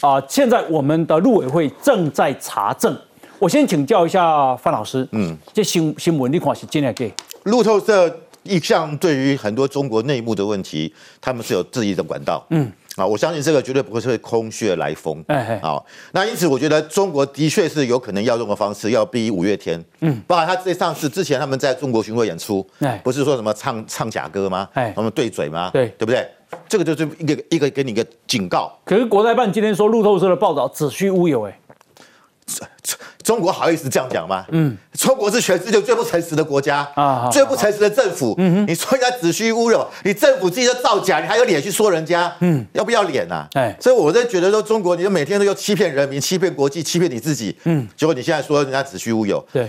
[0.00, 2.96] 啊，现在我们的陆委会正在查证。
[3.38, 7.12] 我先请教一下范老师，嗯，这新新闻你看是真的给？
[7.44, 24.66] 路透社一向对于很多中国内幕的问题，他们是有自己的管道，嗯，啊，我相信这个绝对不会是空穴来风，哎，好，那因此我觉得中国的确是有可能要用的方式，要逼五月天，嗯，包括他这上次之前他们在中国巡回演出，哎，不是说什么唱唱假歌吗？
[24.72, 25.70] 哎，他们对嘴吗？
[25.74, 26.26] 对，对不对？
[26.68, 28.72] 这个就是一个一个给你一个警告。
[28.84, 31.58] 可是国台办今天说路透社的报道子虚乌有，哎。
[33.22, 34.46] 中国好意思这样讲吗？
[34.52, 38.34] 嗯，中国是全世界最不诚实的国家啊，最不诚实的政府。
[38.38, 42.32] 嗯哼，你说人家子虚乌有，你政府自己都造假，你还有脸去说人家？
[42.38, 43.48] 嗯，要不要脸啊？
[43.54, 47.56] 哎，所以我在觉得说，中国你就每天都要欺骗人民、欺骗国际、欺骗你自己。
[47.64, 49.44] 嗯，结果你现在说人家子虚乌有。
[49.52, 49.68] 对。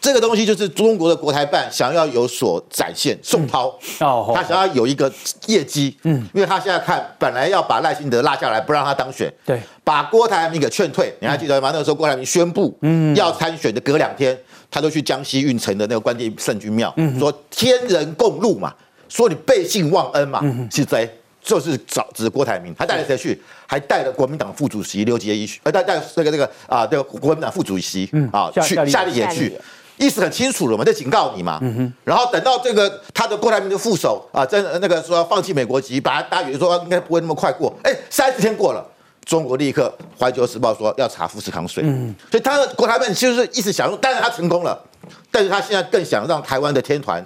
[0.00, 3.68] 这个东西就是中国的国台办想要有所展现，宋涛
[4.00, 5.12] 哦，他想要有一个
[5.46, 11.70] 业绩，嗯，因为他现在看本来要把赖清德拉下来，不让他当选，对，把郭台铭给劝退，你还记得吗？
[11.70, 13.14] 那个时候郭台铭宣布嗯。
[13.14, 14.38] 要参选的隔两天，
[14.70, 18.72] 他就去江西运城的那个关帝圣君庙，说天人共怒嘛，
[19.08, 20.40] 说你背信忘恩嘛，
[20.70, 21.10] 是谁？
[21.42, 23.40] 就是找指郭台铭，他带了谁去？
[23.66, 29.28] 还带了国民党副主席刘杰一去，呃，带带那个那个啊，这个国民党副主席啊去夏立言。
[29.30, 29.52] 去。
[30.00, 31.58] 意思很清楚了嘛，在警告你嘛。
[31.60, 37.70] 嗯哼然后等到这个他的郭台铭的副手啊，真那个说要放弃美国籍，把大家以为说应该不会那么快过。
[37.84, 38.82] 哎，三十天过了，
[39.26, 41.84] 中国立刻《环球时报》说要查富士康税。
[42.30, 44.82] 所以他的国台办其实是一直想用，但是他成功了，
[45.30, 47.24] 但是他现在更想让台湾的天团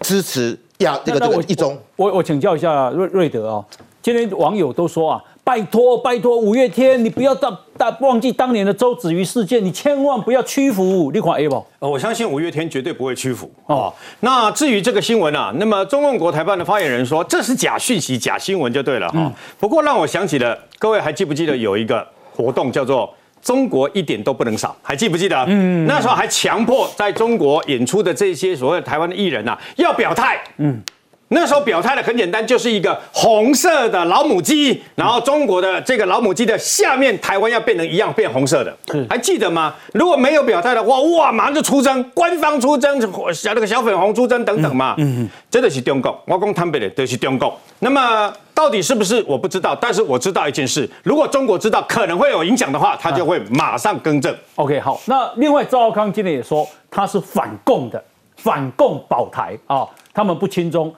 [0.00, 1.76] 支持要这个这个一中。
[1.96, 3.64] 我我请教一下瑞瑞德哦，
[4.00, 5.20] 今天网友都说啊。
[5.44, 11.10] 拜托，拜托，五月天，你不要当大忘记当年的周子瑜事件，你千万不要屈服。
[11.12, 11.62] 你款 A 不？
[11.80, 13.92] 我相信五月天绝对不会屈服哦。
[14.20, 19.30] 那至于这个新闻啊，那么中共国台办的发言人说这是假讯息、假新闻就对了哈。
[19.60, 24.74] 不过让我想起了，各位还记不记得有一个活动叫做“中国一点都不能少”？
[24.80, 25.36] 还记不记得？
[25.46, 30.42] 嗯，那时候还强迫在中国演出的这些所谓台湾的艺人呐要表态。
[30.56, 30.82] 嗯。
[31.28, 38.76] 那时候表态的很简单，就是一个红色的老母鸡，然后中国的这个老母鸡的下面，台湾要变成一样变红色的，
[39.08, 39.74] 还记得吗？
[39.94, 43.00] 如果没有表态的话，哇，马上就出征，官方出征，
[43.32, 47.52] 小那个小粉红出征等等嘛，嗯，真的是中共，我讲坦白的，都是中共。
[47.80, 54.32] 那么到底是不是我不知道，但是我知道一件事，如果中国知道可能会有影响的话，他就会马上更正。
[54.56, 58.02] OK，好，那另外赵康今天也说他是反共的，
[58.36, 60.94] 反共保台啊，他们不亲中。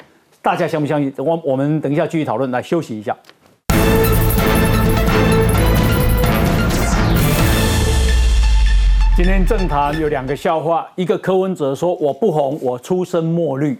[0.46, 1.12] 大家相不相信？
[1.16, 2.48] 我我们等一下继续讨论。
[2.52, 3.16] 来休息一下。
[9.16, 13.76] 今天政坛有两个笑话，一个柯文哲说我不红，我出身墨绿。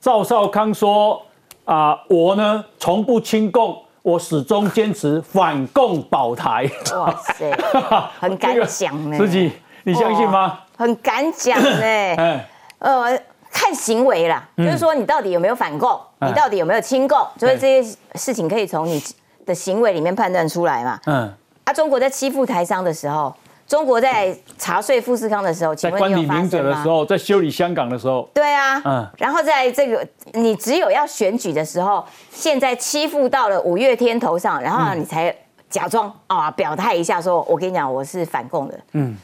[0.00, 1.20] 赵少康说
[1.64, 6.70] 啊，我呢从不亲共，我始终坚持反共保台。
[6.94, 7.50] 哇塞，
[8.20, 9.18] 很敢讲呢。
[9.18, 9.50] 自己
[9.82, 10.60] 你相信吗？
[10.78, 11.82] 很敢讲呢。
[11.82, 13.20] 哎，呃。
[13.58, 19.02] 看行为啦，就是说你到底有没有反共，你到底有没有亲共，所以这些事情可以从你
[19.46, 21.00] 的行为里面判断出来嘛。
[21.06, 21.32] 嗯，
[21.64, 23.34] 啊，中国在欺负台商的时候，
[23.66, 35.34] 中国在查税富士康的时候，在管理民者的时候，在修理香港的时候，对啊，嗯，然后在这个你只有要选举的时候，现在欺负到了五月天头上，然后你才
[35.70, 38.78] 假装啊表态一下，说我跟你讲我是反共的。
[38.92, 39.16] 嗯，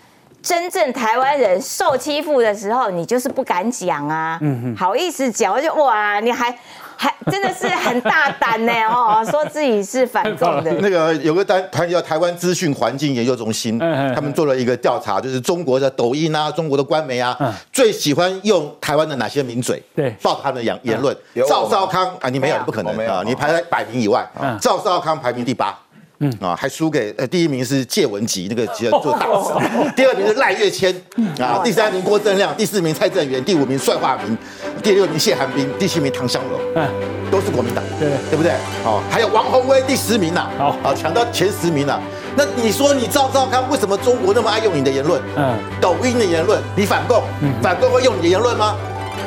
[0.43, 4.39] 真正台湾人受欺负的时候，你就是不敢讲啊。
[4.43, 6.57] 嗯好意思讲，我就哇，你还
[6.97, 10.73] 还真的是很大胆呢哦， 说自己是反共的。
[10.83, 17.37] 那个有个单团叫台湾资讯环境研究中心，他们做了一个调查，就是中国的抖音啊，中国的官媒啊，
[17.73, 19.83] 最喜欢用台湾的哪些名嘴？
[19.95, 21.17] 对，报他们的言言论。
[21.49, 24.29] 赵少康啊，你没有，不可能啊，你排在百名以外。
[24.61, 25.79] 赵少康排名第八。
[26.23, 28.65] 嗯啊，还输给呃第一名是谢文吉那个
[29.03, 30.95] 做大使， 第二名是赖月谦
[31.39, 34.39] 啊，第三名郭正亮，第四名蔡正元，第五名帅化明，
[34.83, 36.89] 第六名谢寒冰，第七名唐湘龙，嗯，
[37.31, 38.53] 都是国民党，对对不对？
[38.85, 42.01] 好，还有王宏威第十名呐，好啊，抢到前十名了。
[42.37, 45.21] 那你说你赵少康为什么中国那么爱用你的言论？
[45.37, 47.23] 嗯，抖音的言论，你反共，
[47.61, 48.77] 反共会用你的言论吗？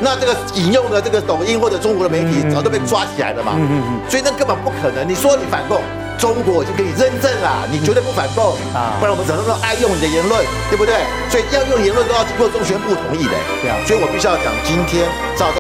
[0.02, 5.08] 那这个引用的这个抖音或者中国的媒体早都被抓起来了嘛，嗯嗯嗯，所以那根本不可能。
[5.08, 5.80] 你说你反共？
[6.18, 8.96] 中国已经可以认证了，你绝对不反共啊！
[9.00, 10.96] 不然我们怎么那么爱用你的言论，对不对？
[11.30, 13.34] 所以要用言论都要经过中宣部同意的。
[13.62, 15.52] 对啊，所以我必须要讲，今天赵。